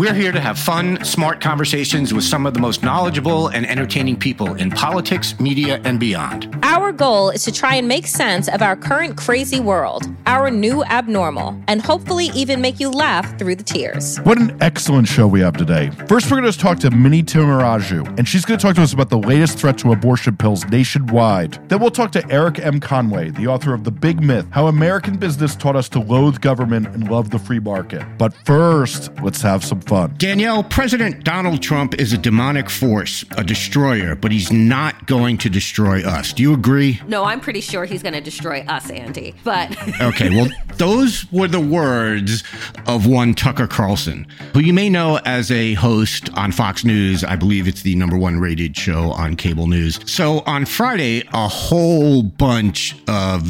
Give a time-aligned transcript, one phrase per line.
[0.00, 4.16] We're here to have fun, smart conversations with some of the most knowledgeable and entertaining
[4.16, 6.58] people in politics, media, and beyond.
[6.62, 10.82] Our goal is to try and make sense of our current crazy world, our new
[10.84, 14.16] abnormal, and hopefully even make you laugh through the tears.
[14.20, 15.90] What an excellent show we have today.
[16.08, 18.94] First, we're going to talk to Mini Timmaraju, and she's going to talk to us
[18.94, 21.58] about the latest threat to abortion pills nationwide.
[21.68, 22.80] Then we'll talk to Erik M.
[22.80, 26.86] Conway, the author of The Big Myth How American Business Taught Us to Loathe Government
[26.86, 28.02] and Love the Free Market.
[28.16, 30.14] But first, let's have some fun.
[30.18, 35.50] Danielle, President Donald Trump is a demonic force, a destroyer, but he's not going to
[35.50, 36.32] destroy us.
[36.32, 37.00] Do you agree?
[37.08, 39.34] No, I'm pretty sure he's going to destroy us, Andy.
[39.42, 39.76] But.
[40.00, 42.44] okay, well, those were the words
[42.86, 47.24] of one Tucker Carlson, who you may know as a host on Fox News.
[47.24, 49.98] I believe it's the number one rated show on cable news.
[50.06, 53.42] So on Friday, a whole bunch of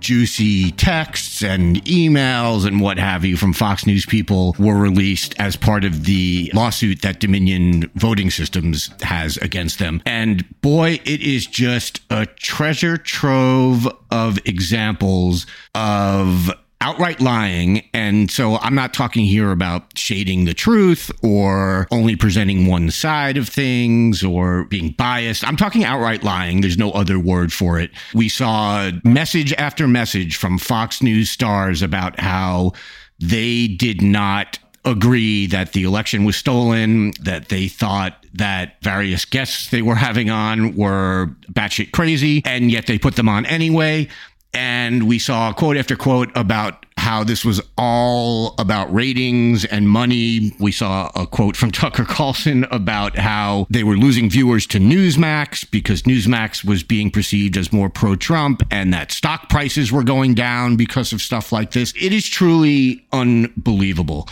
[0.00, 5.56] juicy texts and emails and what have you from Fox News people were released as
[5.56, 10.02] part of the lawsuit that Dominion Voting Systems has against them.
[10.06, 17.88] And boy, it is just a treasure trove of examples of outright lying.
[17.94, 23.36] And so I'm not talking here about shading the truth or only presenting one side
[23.36, 25.44] of things or being biased.
[25.46, 26.60] I'm talking outright lying.
[26.60, 27.90] There's no other word for it.
[28.14, 32.72] We saw message after message from Fox News stars about how
[33.18, 39.70] they did not agree that the election was stolen, that they thought that various guests
[39.70, 44.08] they were having on were batshit crazy, and yet they put them on anyway.
[44.56, 50.52] And we saw quote after quote about how this was all about ratings and money.
[50.58, 55.70] We saw a quote from Tucker Carlson about how they were losing viewers to Newsmax
[55.70, 60.34] because Newsmax was being perceived as more pro Trump and that stock prices were going
[60.34, 61.92] down because of stuff like this.
[62.00, 64.28] It is truly unbelievable.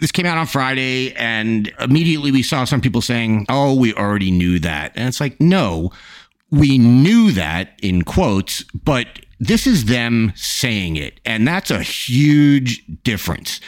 [0.00, 4.30] This came out on Friday, and immediately we saw some people saying, Oh, we already
[4.30, 4.92] knew that.
[4.96, 5.92] And it's like, no,
[6.50, 11.20] we knew that in quotes, but this is them saying it.
[11.24, 13.60] And that's a huge difference.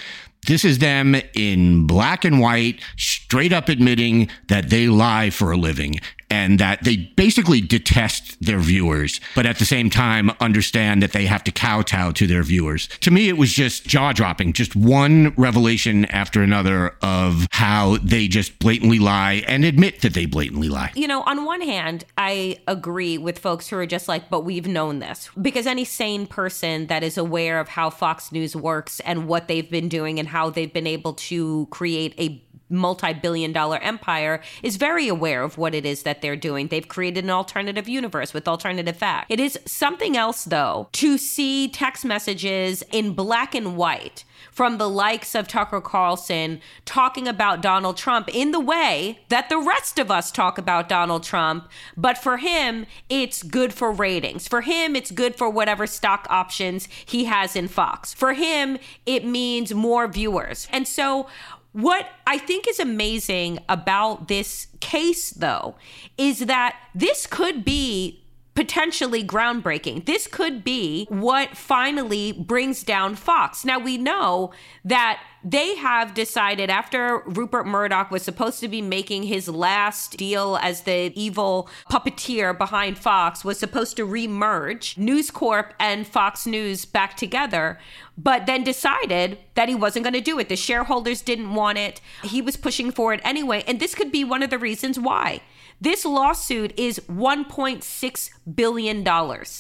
[0.47, 5.56] This is them in black and white, straight up admitting that they lie for a
[5.56, 11.12] living and that they basically detest their viewers, but at the same time understand that
[11.12, 12.89] they have to kowtow to their viewers.
[13.00, 18.28] To me, it was just jaw dropping, just one revelation after another of how they
[18.28, 20.93] just blatantly lie and admit that they blatantly lie.
[20.94, 24.67] You know, on one hand, I agree with folks who are just like, but we've
[24.67, 25.31] known this.
[25.41, 29.71] Because any sane person that is aware of how Fox News works and what they've
[29.71, 35.09] been doing and how they've been able to create a multi-billion dollar empire is very
[35.09, 36.69] aware of what it is that they're doing.
[36.69, 39.31] They've created an alternative universe with alternative fact.
[39.31, 44.89] It is something else though to see text messages in black and white from the
[44.89, 50.11] likes of Tucker Carlson talking about Donald Trump in the way that the rest of
[50.11, 51.69] us talk about Donald Trump.
[51.97, 54.49] But for him, it's good for ratings.
[54.49, 58.15] For him, it's good for whatever stock options he has in Fox.
[58.15, 60.69] For him, it means more viewers.
[60.73, 61.29] And so
[61.73, 65.77] what I think is amazing about this case, though,
[66.17, 68.23] is that this could be
[68.58, 70.05] potentially groundbreaking.
[70.05, 73.64] This could be what finally brings down Fox.
[73.64, 74.50] Now, we know
[74.84, 80.58] that they have decided after Rupert Murdoch was supposed to be making his last deal
[80.60, 86.84] as the evil puppeteer behind Fox, was supposed to remerge News Corp and Fox News
[86.84, 87.78] back together,
[88.16, 90.49] but then decided that he wasn't going to do it.
[90.49, 92.00] The shareholders didn't want it.
[92.25, 93.62] He was pushing for it anyway.
[93.69, 95.43] And this could be one of the reasons why
[95.81, 99.07] This lawsuit is $1.6 billion.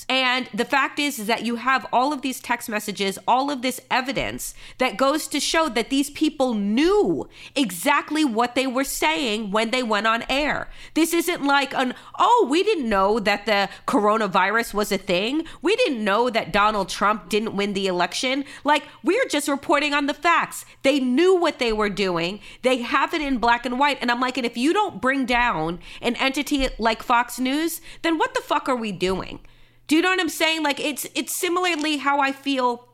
[0.08, 3.62] And the fact is, is that you have all of these text messages, all of
[3.62, 9.52] this evidence that goes to show that these people knew exactly what they were saying
[9.52, 10.68] when they went on air.
[10.94, 15.46] This isn't like an, oh, we didn't know that the coronavirus was a thing.
[15.62, 18.44] We didn't know that Donald Trump didn't win the election.
[18.64, 20.64] Like, we're just reporting on the facts.
[20.82, 22.40] They knew what they were doing.
[22.62, 23.98] They have it in black and white.
[24.00, 28.18] And I'm like, and if you don't bring down an entity like Fox News, then
[28.18, 29.38] what the fuck are we doing?
[29.86, 30.64] Do you know what I'm saying?
[30.64, 32.88] Like it's it's similarly how I feel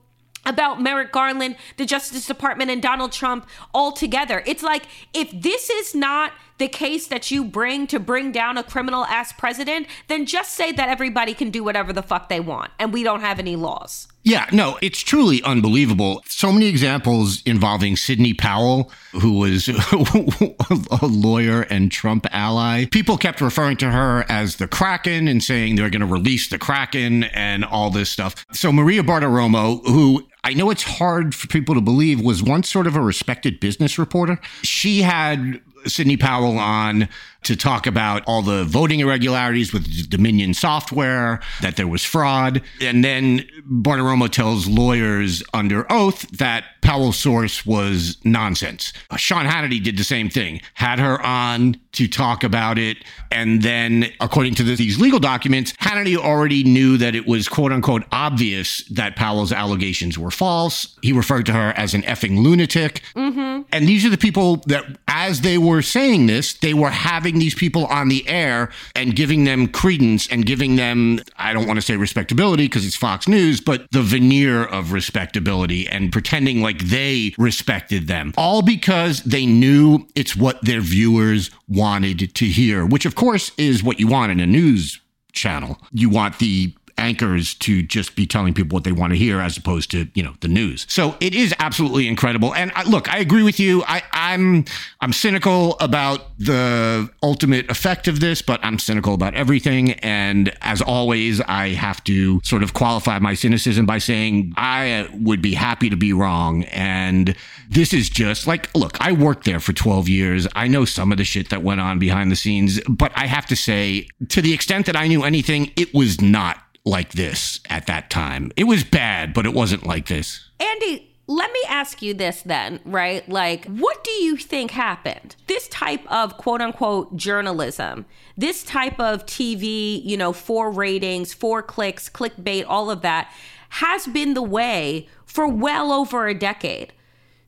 [0.46, 4.42] about Merrick Garland, the Justice Department, and Donald Trump all together.
[4.46, 4.84] It's like
[5.14, 9.32] if this is not the case that you bring to bring down a criminal ass
[9.32, 13.02] president, then just say that everybody can do whatever the fuck they want and we
[13.02, 14.06] don't have any laws.
[14.24, 16.24] Yeah, no, it's truly unbelievable.
[16.26, 19.68] So many examples involving Sidney Powell, who was
[21.02, 22.86] a lawyer and Trump ally.
[22.86, 26.58] People kept referring to her as the Kraken and saying they're going to release the
[26.58, 28.46] Kraken and all this stuff.
[28.50, 32.86] So Maria Bartiromo, who I know it's hard for people to believe was once sort
[32.86, 34.40] of a respected business reporter.
[34.62, 37.08] She had Sidney Powell on
[37.44, 42.62] to talk about all the voting irregularities with Dominion software, that there was fraud.
[42.80, 48.92] And then Bartiromo tells lawyers under oath that Powell's source was nonsense.
[49.10, 52.98] Uh, Sean Hannity did the same thing, had her on to talk about it.
[53.30, 57.72] And then, according to the, these legal documents, Hannity already knew that it was quote
[57.72, 60.98] unquote obvious that Powell's allegations were false.
[61.02, 63.02] He referred to her as an effing lunatic.
[63.16, 63.62] Mm-hmm.
[63.72, 67.54] And these are the people that, as they were saying this, they were having these
[67.54, 71.82] people on the air and giving them credence and giving them, I don't want to
[71.82, 77.34] say respectability because it's Fox News, but the veneer of respectability and pretending like they
[77.38, 78.32] respected them.
[78.36, 83.82] All because they knew it's what their viewers wanted to hear, which of course is
[83.82, 85.00] what you want in a news
[85.32, 85.78] channel.
[85.92, 89.56] You want the anchors to just be telling people what they want to hear as
[89.56, 90.86] opposed to you know the news.
[90.88, 92.54] So it is absolutely incredible.
[92.54, 93.82] And I, look i agree with you.
[93.86, 94.64] I, i'm
[95.00, 99.92] i'm cynical about the ultimate effect of this but i'm cynical about everything.
[99.92, 105.42] And as always i have to sort of qualify my cynicism by saying i would
[105.42, 106.64] be happy to be wrong.
[106.64, 107.36] And
[107.68, 110.48] this is just like look i worked there for 12 years.
[110.54, 113.46] I know some of the shit that went on behind the scenes but i have
[113.46, 117.86] to say to the extent that i knew anything it was not like this at
[117.86, 118.52] that time.
[118.56, 120.48] It was bad, but it wasn't like this.
[120.60, 123.26] Andy, let me ask you this then, right?
[123.28, 125.36] Like, what do you think happened?
[125.46, 128.04] This type of quote unquote journalism,
[128.36, 133.32] this type of TV, you know, for ratings, for clicks, clickbait, all of that
[133.70, 136.92] has been the way for well over a decade.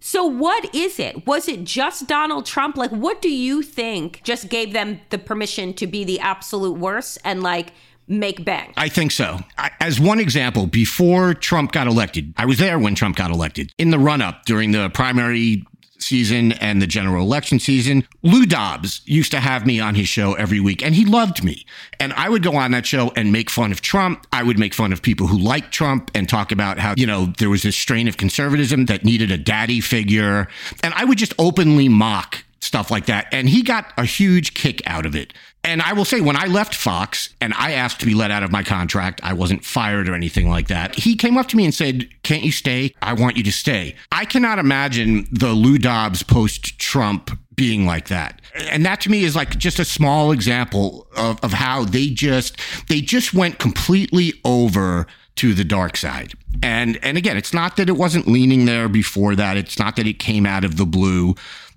[0.00, 1.26] So, what is it?
[1.26, 2.76] Was it just Donald Trump?
[2.76, 7.18] Like, what do you think just gave them the permission to be the absolute worst
[7.24, 7.72] and like
[8.08, 8.72] make bank.
[8.76, 9.40] I think so.
[9.80, 13.72] As one example, before Trump got elected, I was there when Trump got elected.
[13.78, 15.64] In the run up during the primary
[15.98, 20.34] season and the general election season, Lou Dobbs used to have me on his show
[20.34, 21.66] every week and he loved me.
[21.98, 24.26] And I would go on that show and make fun of Trump.
[24.32, 27.32] I would make fun of people who liked Trump and talk about how, you know,
[27.38, 30.48] there was this strain of conservatism that needed a daddy figure.
[30.82, 33.26] And I would just openly mock stuff like that.
[33.32, 35.32] And he got a huge kick out of it.
[35.64, 38.44] And I will say, when I left Fox and I asked to be let out
[38.44, 40.94] of my contract, I wasn't fired or anything like that.
[40.94, 42.94] He came up to me and said, Can't you stay?
[43.02, 43.96] I want you to stay.
[44.12, 48.40] I cannot imagine the Lou Dobbs post Trump being like that.
[48.70, 52.60] And that to me is like just a small example of, of how they just
[52.88, 55.06] they just went completely over
[55.36, 56.32] to the dark side.
[56.62, 59.56] And and again, it's not that it wasn't leaning there before that.
[59.56, 61.34] It's not that it came out of the blue,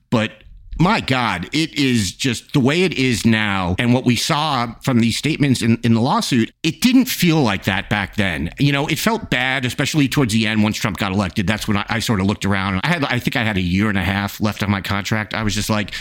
[0.10, 0.31] but
[0.79, 3.75] my God, it is just the way it is now.
[3.77, 7.65] And what we saw from these statements in, in the lawsuit, it didn't feel like
[7.65, 8.50] that back then.
[8.59, 11.48] You know, it felt bad, especially towards the end once Trump got elected.
[11.48, 12.79] That's when I, I sort of looked around.
[12.83, 15.33] I had, I think I had a year and a half left on my contract.
[15.33, 15.91] I was just like,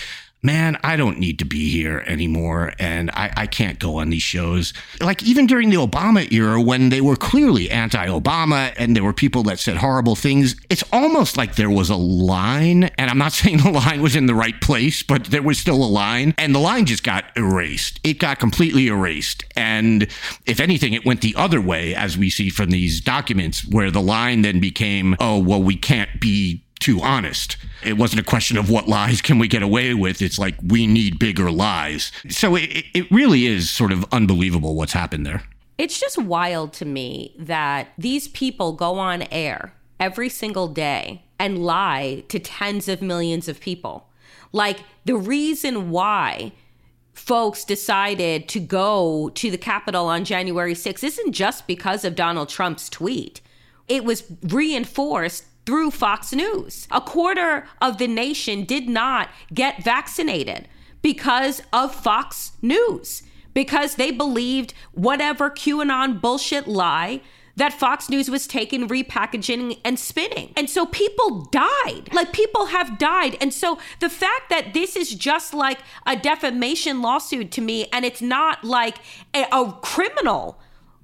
[0.43, 2.73] man, I don't need to be here anymore.
[2.79, 4.73] And I, I can't go on these shows.
[5.01, 9.13] Like even during the Obama era, when they were clearly anti Obama and there were
[9.13, 12.85] people that said horrible things, it's almost like there was a line.
[12.85, 15.83] And I'm not saying the line was in the right place, but there was still
[15.83, 16.35] a line.
[16.39, 18.01] And the line just got erased.
[18.05, 19.45] It got completely erased.
[19.57, 20.05] And
[20.47, 24.01] if anything, it went the other way, as we see from these documents, where the
[24.01, 27.57] line then became, oh, well, we can't be too honest.
[27.85, 30.23] It wasn't a question of what lies can we get away with.
[30.23, 32.13] It's like we need bigger lies.
[32.29, 35.43] So it, it really is sort of unbelievable what's happened there.
[35.77, 41.65] It's just wild to me that these people go on air every single day and
[41.65, 44.09] lie to tens of millions of people.
[44.53, 46.53] Like the reason why
[47.13, 52.49] folks decided to go to the Capitol on January 6th isn't just because of Donald
[52.49, 53.41] Trump's tweet.
[53.89, 56.89] It was reinforced through Fox News.
[56.91, 60.67] A quarter of the nation did not get vaccinated
[61.03, 63.23] because of Fox News,
[63.53, 67.21] because they believed whatever QAnon bullshit lie
[67.57, 70.55] that Fox News was taking, repackaging, and spinning.
[70.57, 72.09] And so people died.
[72.15, 73.37] Like people have died.
[73.39, 78.07] And so the fact that this is just like a defamation lawsuit to me, and
[78.07, 78.97] it's not like
[79.35, 80.59] a, a criminal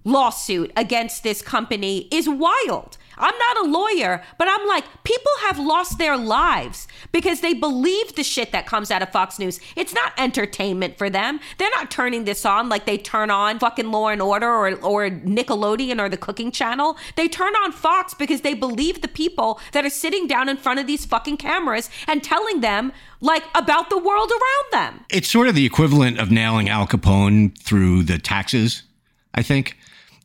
[0.04, 2.98] lawsuit against this company is wild.
[3.16, 8.14] I'm not a lawyer, but I'm like, people have lost their lives because they believe
[8.14, 9.60] the shit that comes out of Fox News.
[9.76, 11.40] It's not entertainment for them.
[11.58, 15.10] They're not turning this on like they turn on fucking Law and Order or, or
[15.10, 16.96] Nickelodeon or the Cooking Channel.
[17.16, 20.80] They turn on Fox because they believe the people that are sitting down in front
[20.80, 25.04] of these fucking cameras and telling them like about the world around them.
[25.08, 28.82] It's sort of the equivalent of nailing Al Capone through the taxes,
[29.34, 29.76] I think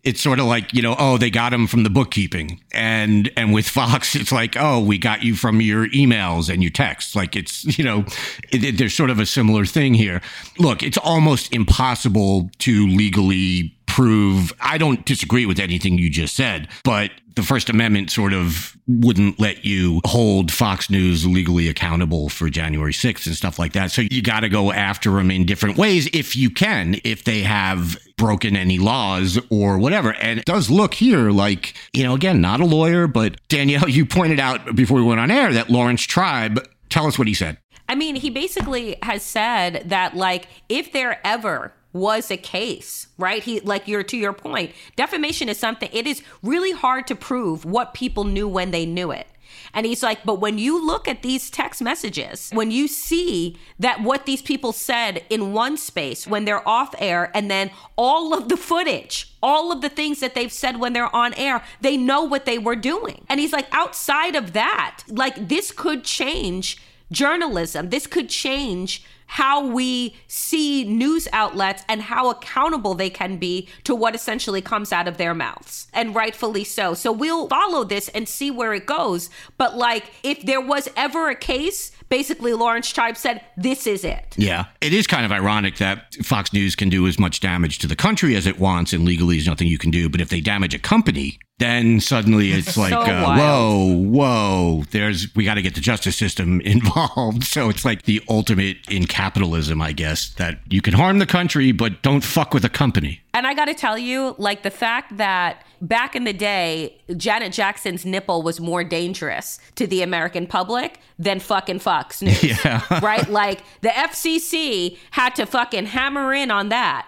[0.04, 2.62] it's sort of like you know oh they got him from the bookkeeping.
[2.72, 6.72] And and with fox it's like oh we got you from your emails and your
[6.72, 7.16] texts.
[7.16, 8.06] Like it's you know
[8.52, 10.22] it, it, there's sort of a similar thing here.
[10.58, 16.70] Look it's almost impossible to legally prove I don't disagree with anything you just said,
[16.84, 22.50] but the First Amendment sort of wouldn't let you hold Fox News legally accountable for
[22.50, 23.92] January 6th and stuff like that.
[23.92, 27.42] So you got to go after them in different ways if you can, if they
[27.44, 30.14] have broken any laws or whatever.
[30.16, 34.06] And it does look here like, you know, again, not a lawyer, but Danielle, you
[34.06, 37.58] pointed out before we went on air that Laurence Tribe, tell us what he said.
[37.88, 43.44] I mean, he basically has said that, like, if there ever was a case, right?
[43.44, 47.66] He like you're to your point, defamation is something it is really hard to prove
[47.66, 49.28] what people knew when they knew it.
[49.74, 54.02] And he's like, but when you look at these text messages, when you see that
[54.02, 58.50] what these people said in one space when they're off air, and then all of
[58.50, 62.24] the footage, all of the things that they've said when they're on air, they know
[62.24, 63.26] what they were doing.
[63.30, 66.82] And he's like, outside of that, like this could change
[67.12, 67.90] journalism.
[67.90, 73.94] This could change how we see news outlets and how accountable they can be to
[73.94, 75.88] what essentially comes out of their mouths.
[75.94, 76.96] And rightfully so.
[76.96, 79.30] So we'll follow this and see where it goes.
[79.56, 84.36] But like, if there was ever a case, basically Laurence Tribe said, this is it.
[84.38, 84.66] Yeah.
[84.82, 87.96] It is kind of ironic that Fox News can do as much damage to the
[87.96, 90.10] country as it wants, and legally there's nothing you can do.
[90.10, 95.34] But if they damage a company, then suddenly it's like, so uh, whoa, whoa, there's,
[95.36, 97.44] we got to get the justice system involved.
[97.44, 101.72] So it's like the ultimate in capitalism, I guess, that you can harm the country,
[101.72, 103.22] but don't fuck with a company.
[103.34, 107.54] And I got to tell you, like the fact that back in the day, Janet
[107.54, 112.44] Jackson's nipple was more dangerous to the American public than fucking Fox News.
[112.44, 112.84] Yeah.
[113.04, 113.28] right?
[113.30, 117.08] Like the FCC had to fucking hammer in on that,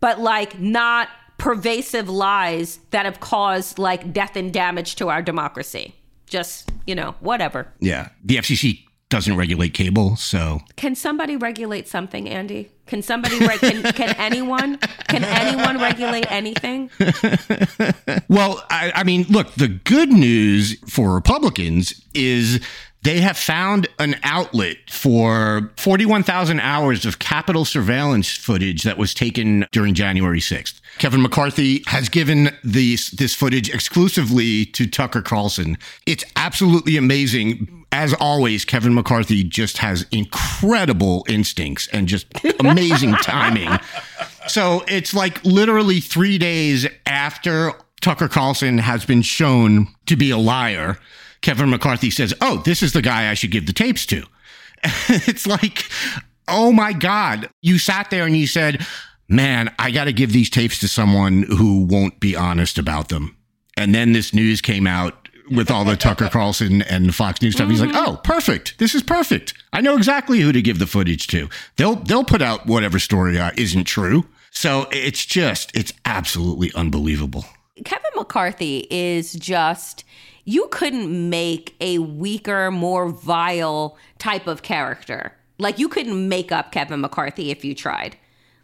[0.00, 1.08] but like not
[1.38, 5.94] pervasive lies that have caused like death and damage to our democracy.
[6.26, 7.68] Just, you know, whatever.
[7.80, 8.08] Yeah.
[8.24, 12.70] The FCC doesn't regulate cable, so Can somebody regulate something, Andy?
[12.86, 16.90] Can somebody re- can, can anyone can anyone regulate anything?
[18.28, 22.64] well, I, I mean, look, the good news for Republicans is
[23.08, 29.64] they have found an outlet for 41,000 hours of Capitol surveillance footage that was taken
[29.72, 30.82] during January 6th.
[30.98, 35.78] Kevin McCarthy has given these, this footage exclusively to Tucker Carlson.
[36.04, 37.86] It's absolutely amazing.
[37.92, 42.26] As always, Kevin McCarthy just has incredible instincts and just
[42.60, 43.70] amazing timing.
[44.48, 47.72] So it's like literally three days after
[48.02, 50.98] Tucker Carlson has been shown to be a liar
[51.40, 54.24] Kevin McCarthy says, Oh, this is the guy I should give the tapes to.
[55.08, 55.84] it's like,
[56.46, 57.48] oh my God.
[57.62, 58.86] You sat there and you said,
[59.28, 63.36] Man, I got to give these tapes to someone who won't be honest about them.
[63.76, 67.64] And then this news came out with all the Tucker Carlson and Fox News stuff.
[67.64, 67.70] Mm-hmm.
[67.70, 68.10] He's like, mm-hmm.
[68.10, 68.78] "Oh, perfect.
[68.78, 69.54] This is perfect.
[69.72, 71.48] I know exactly who to give the footage to.
[71.76, 77.44] They'll they'll put out whatever story uh, isn't true." So it's just it's absolutely unbelievable.
[77.84, 80.04] Kevin McCarthy is just
[80.48, 85.34] you couldn't make a weaker, more vile type of character.
[85.58, 88.16] Like you couldn't make up Kevin McCarthy if you tried.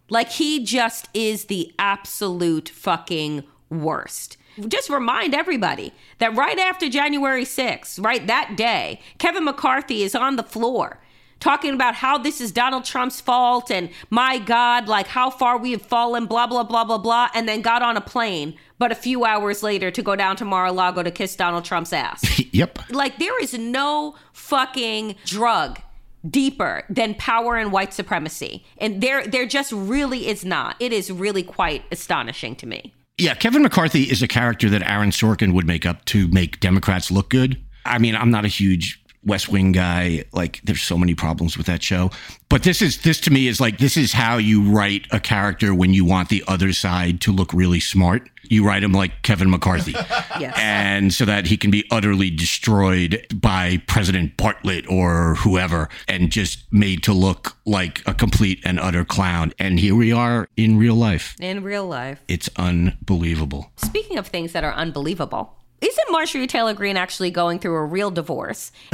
[0.09, 4.39] Like he just is the absolute fucking worst.
[4.67, 10.37] Just remind everybody that right after January 6th, right that day, Kevin McCarthy is on
[10.37, 11.01] the floor
[11.39, 15.73] talking about how this is Donald Trump's fault and my God, like how far we
[15.73, 18.95] have fallen, blah, blah, blah, blah, blah, and then got on a plane, but a
[18.95, 22.41] few hours later to go down to Mar a Lago to kiss Donald Trump's ass.
[22.53, 22.79] yep.
[22.91, 25.81] Like there is no fucking drug
[26.29, 28.65] deeper than power and white supremacy.
[28.79, 30.77] And there there just really is not.
[30.81, 32.95] It is really quite astonishing to me.
[33.19, 37.13] Yeah, Kevin McCarthy is a character that Aaron Sorkin would make up to make Democrats
[37.13, 37.63] look good.
[37.85, 40.25] I mean, I'm not a huge West Wing guy.
[40.33, 42.11] Like, there's so many problems with that show.
[42.49, 45.75] But this is this to me is like this is how you write a character
[45.75, 48.29] when you want the other side to look really smart.
[48.45, 49.93] You write him like Kevin McCarthy,
[50.39, 50.55] Yes.
[50.59, 56.71] and so that he can be utterly destroyed by President Bartlet or whoever, and just
[56.71, 59.53] made to look like a complete and utter clown.
[59.59, 61.35] And here we are in real life.
[61.41, 62.23] In real life.
[62.29, 63.73] It's unbelievable.
[63.77, 68.11] Speaking of things that are unbelievable, isn't Marjorie Taylor Greene actually going through a real
[68.11, 68.73] divorce?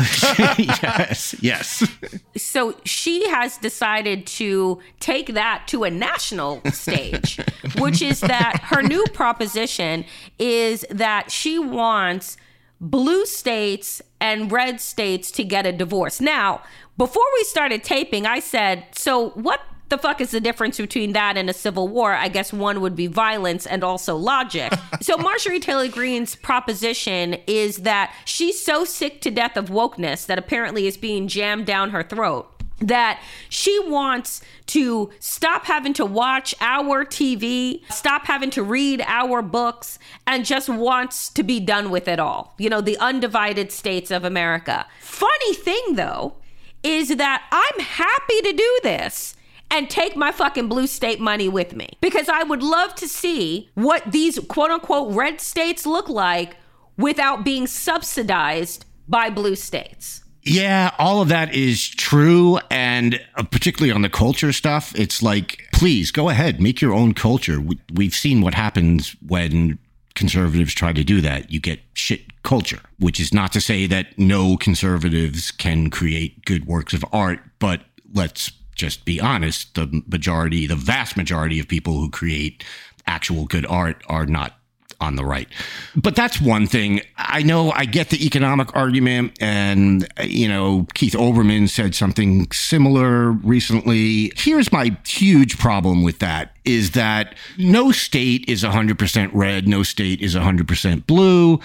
[0.59, 1.89] yes, yes.
[2.37, 7.39] So she has decided to take that to a national stage,
[7.79, 10.05] which is that her new proposition
[10.39, 12.37] is that she wants
[12.81, 16.21] blue states and red states to get a divorce.
[16.21, 16.63] Now,
[16.97, 19.61] before we started taping, I said, so what
[19.91, 22.15] the fuck is the difference between that and a civil war?
[22.15, 24.73] I guess one would be violence and also logic.
[25.01, 30.39] so Marjorie Taylor Greene's proposition is that she's so sick to death of wokeness that
[30.39, 36.55] apparently is being jammed down her throat that she wants to stop having to watch
[36.61, 42.09] our TV, stop having to read our books, and just wants to be done with
[42.09, 42.55] it all.
[42.59, 44.87] You know, the undivided states of America.
[45.01, 46.35] Funny thing though,
[46.83, 49.37] is that I'm happy to do this
[49.71, 53.71] and take my fucking blue state money with me because I would love to see
[53.75, 56.57] what these quote unquote red states look like
[56.97, 60.23] without being subsidized by blue states.
[60.43, 62.59] Yeah, all of that is true.
[62.71, 67.15] And uh, particularly on the culture stuff, it's like, please go ahead, make your own
[67.15, 67.61] culture.
[67.61, 69.79] We, we've seen what happens when
[70.15, 71.53] conservatives try to do that.
[71.53, 76.67] You get shit culture, which is not to say that no conservatives can create good
[76.67, 78.51] works of art, but let's
[78.81, 79.75] just be honest.
[79.75, 82.65] The majority, the vast majority of people who create
[83.07, 84.57] actual good art are not
[85.01, 85.49] on the right.
[85.97, 87.01] But that's one thing.
[87.17, 93.31] I know I get the economic argument, and, you know, Keith Olbermann said something similar
[93.31, 94.33] recently.
[94.37, 100.21] Here's my huge problem with that is that no state is 100% red, no state
[100.21, 101.61] is 100% blue.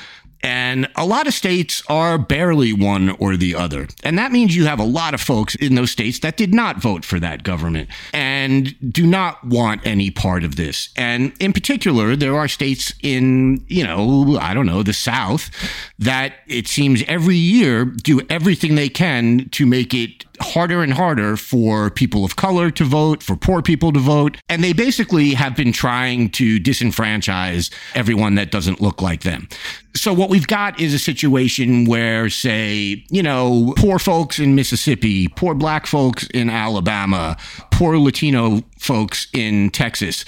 [0.45, 3.87] And a lot of states are barely one or the other.
[4.03, 6.77] And that means you have a lot of folks in those states that did not
[6.77, 10.89] vote for that government and do not want any part of this.
[10.95, 15.49] And in particular, there are states in, you know, I don't know, the South
[15.97, 21.37] that it seems every year do everything they can to make it harder and harder
[21.37, 24.37] for people of color to vote, for poor people to vote.
[24.49, 29.47] And they basically have been trying to disenfranchise everyone that doesn't look like them.
[29.95, 35.29] So what we've got is a situation where, say, you know, poor folks in Mississippi,
[35.29, 37.37] poor black folks in Alabama,
[37.71, 40.25] poor Latino folks in Texas,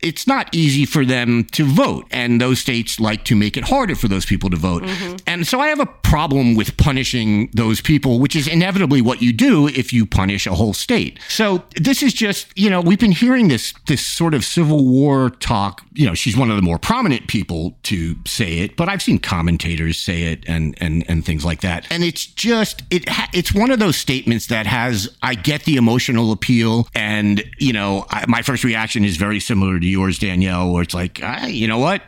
[0.00, 2.06] it's not easy for them to vote.
[2.10, 4.82] And those states like to make it harder for those people to vote.
[4.82, 5.16] Mm-hmm.
[5.26, 9.32] And so I have a problem with punishing those people, which is inevitably what you
[9.32, 11.18] do if you punish a whole state.
[11.28, 15.30] So this is just, you know, we've been hearing this this sort of civil war
[15.30, 15.82] talk.
[15.94, 19.18] You know, she's one of the more prominent people to say it, but I've seen
[19.18, 21.86] commentators say it and and and things like that.
[21.90, 25.76] And it's just it ha- it's one of those statements that has I get the
[25.76, 30.72] emotional appeal and, you know, I, my first reaction is very similar to yours, Danielle,
[30.72, 32.02] where it's like, ah, you know what?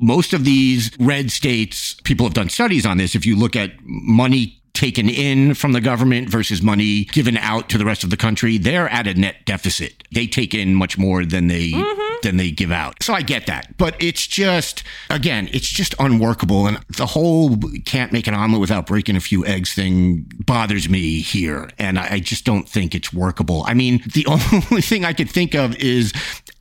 [0.00, 3.14] Most of these red states, people have done studies on this.
[3.14, 7.76] If you look at money taken in from the government versus money given out to
[7.78, 10.02] the rest of the country, they're at a net deficit.
[10.12, 11.72] They take in much more than they
[12.22, 13.02] than they give out.
[13.02, 13.76] So I get that.
[13.76, 18.86] But it's just again, it's just unworkable and the whole can't make an omelet without
[18.86, 23.12] breaking a few eggs thing bothers me here and I, I just don't think it's
[23.12, 23.64] workable.
[23.66, 24.26] I mean, the
[24.70, 26.12] only thing I could think of is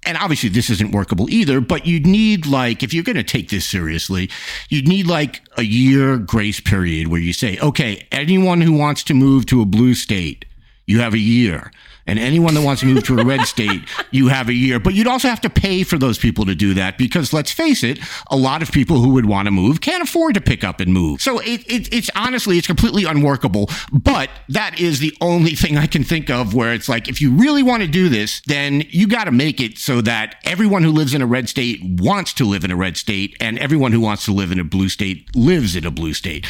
[0.03, 3.49] and obviously this isn't workable either, but you'd need like, if you're going to take
[3.49, 4.29] this seriously,
[4.69, 9.13] you'd need like a year grace period where you say, okay, anyone who wants to
[9.13, 10.45] move to a blue state,
[10.87, 11.71] you have a year.
[12.09, 14.79] And anyone that wants to move to a red state, you have a year.
[14.79, 17.83] But you'd also have to pay for those people to do that because let's face
[17.83, 17.99] it,
[18.31, 20.91] a lot of people who would want to move can't afford to pick up and
[20.91, 21.21] move.
[21.21, 23.69] So it, it, it's honestly, it's completely unworkable.
[23.91, 27.31] But that is the only thing I can think of where it's like, if you
[27.31, 30.91] really want to do this, then you got to make it so that everyone who
[30.91, 34.01] lives in a red state wants to live in a red state and everyone who
[34.01, 36.47] wants to live in a blue state lives in a blue state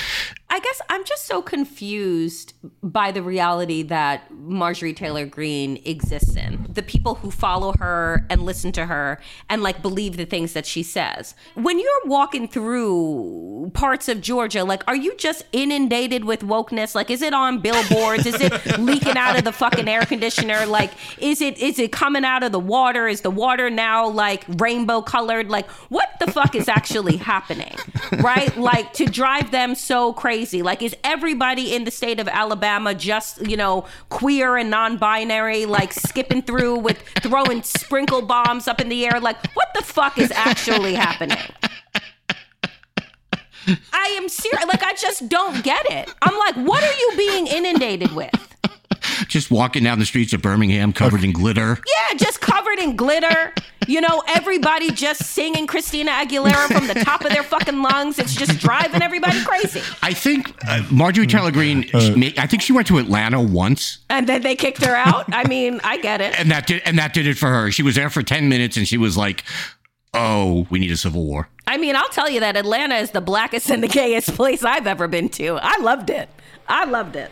[0.51, 6.65] I guess I'm just so confused by the reality that Marjorie Taylor Greene exists in.
[6.67, 10.65] The people who follow her and listen to her and like believe the things that
[10.65, 11.35] she says.
[11.53, 16.95] When you're walking through parts of Georgia, like, are you just inundated with wokeness?
[16.95, 18.25] Like, is it on billboards?
[18.25, 20.65] is it leaking out of the fucking air conditioner?
[20.65, 23.07] Like, is it is it coming out of the water?
[23.07, 25.47] Is the water now like rainbow colored?
[25.49, 27.75] Like, what the fuck is actually happening?
[28.19, 28.55] Right?
[28.57, 30.61] Like to drive them so crazy crazy.
[30.61, 35.65] Like, is everybody in the state of Alabama just, you know, queer and non binary,
[35.65, 39.19] like skipping through with throwing sprinkle bombs up in the air?
[39.19, 41.37] Like, what the fuck is actually happening?
[43.91, 44.65] I am serious.
[44.65, 46.09] Like, I just don't get it.
[46.21, 48.31] I'm like, what are you being inundated with?
[49.27, 51.77] just walking down the streets of Birmingham covered in glitter.
[51.85, 53.53] Yeah, just covered in glitter.
[53.87, 58.19] You know, everybody just singing Christina Aguilera from the top of their fucking lungs.
[58.19, 59.81] It's just driving everybody crazy.
[60.03, 61.89] I think uh, Marjorie Taylor Greene.
[61.93, 65.25] Uh, I think she went to Atlanta once, and then they kicked her out.
[65.33, 66.39] I mean, I get it.
[66.39, 67.71] And that did, and that did it for her.
[67.71, 69.43] She was there for ten minutes, and she was like,
[70.13, 73.21] "Oh, we need a civil war." I mean, I'll tell you that Atlanta is the
[73.21, 75.57] blackest and the gayest place I've ever been to.
[75.61, 76.29] I loved it.
[76.67, 77.31] I loved it.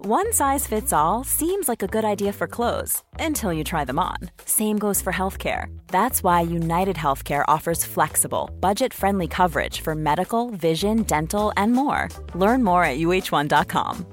[0.00, 3.98] One size fits all seems like a good idea for clothes until you try them
[3.98, 4.30] on.
[4.44, 5.76] Same goes for healthcare.
[5.88, 12.10] That's why United Healthcare offers flexible, budget friendly coverage for medical, vision, dental, and more.
[12.36, 14.06] Learn more at uh1.com.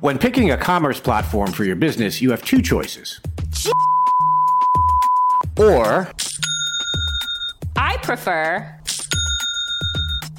[0.00, 3.20] When picking a commerce platform for your business, you have two choices.
[5.58, 6.10] Or.
[7.76, 8.78] I prefer.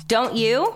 [0.08, 0.76] Don't you?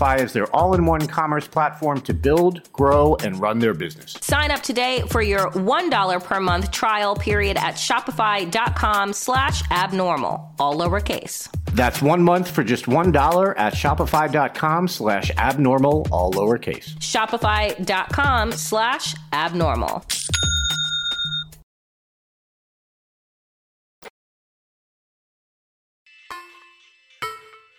[0.01, 4.17] as their all in one commerce platform to build, grow, and run their business.
[4.21, 10.75] Sign up today for your $1 per month trial period at shopify.com slash abnormal, all
[10.75, 11.49] lowercase.
[11.73, 16.95] That's one month for just $1 at shopify.com slash abnormal, all lowercase.
[16.95, 20.03] Shopify.com slash abnormal.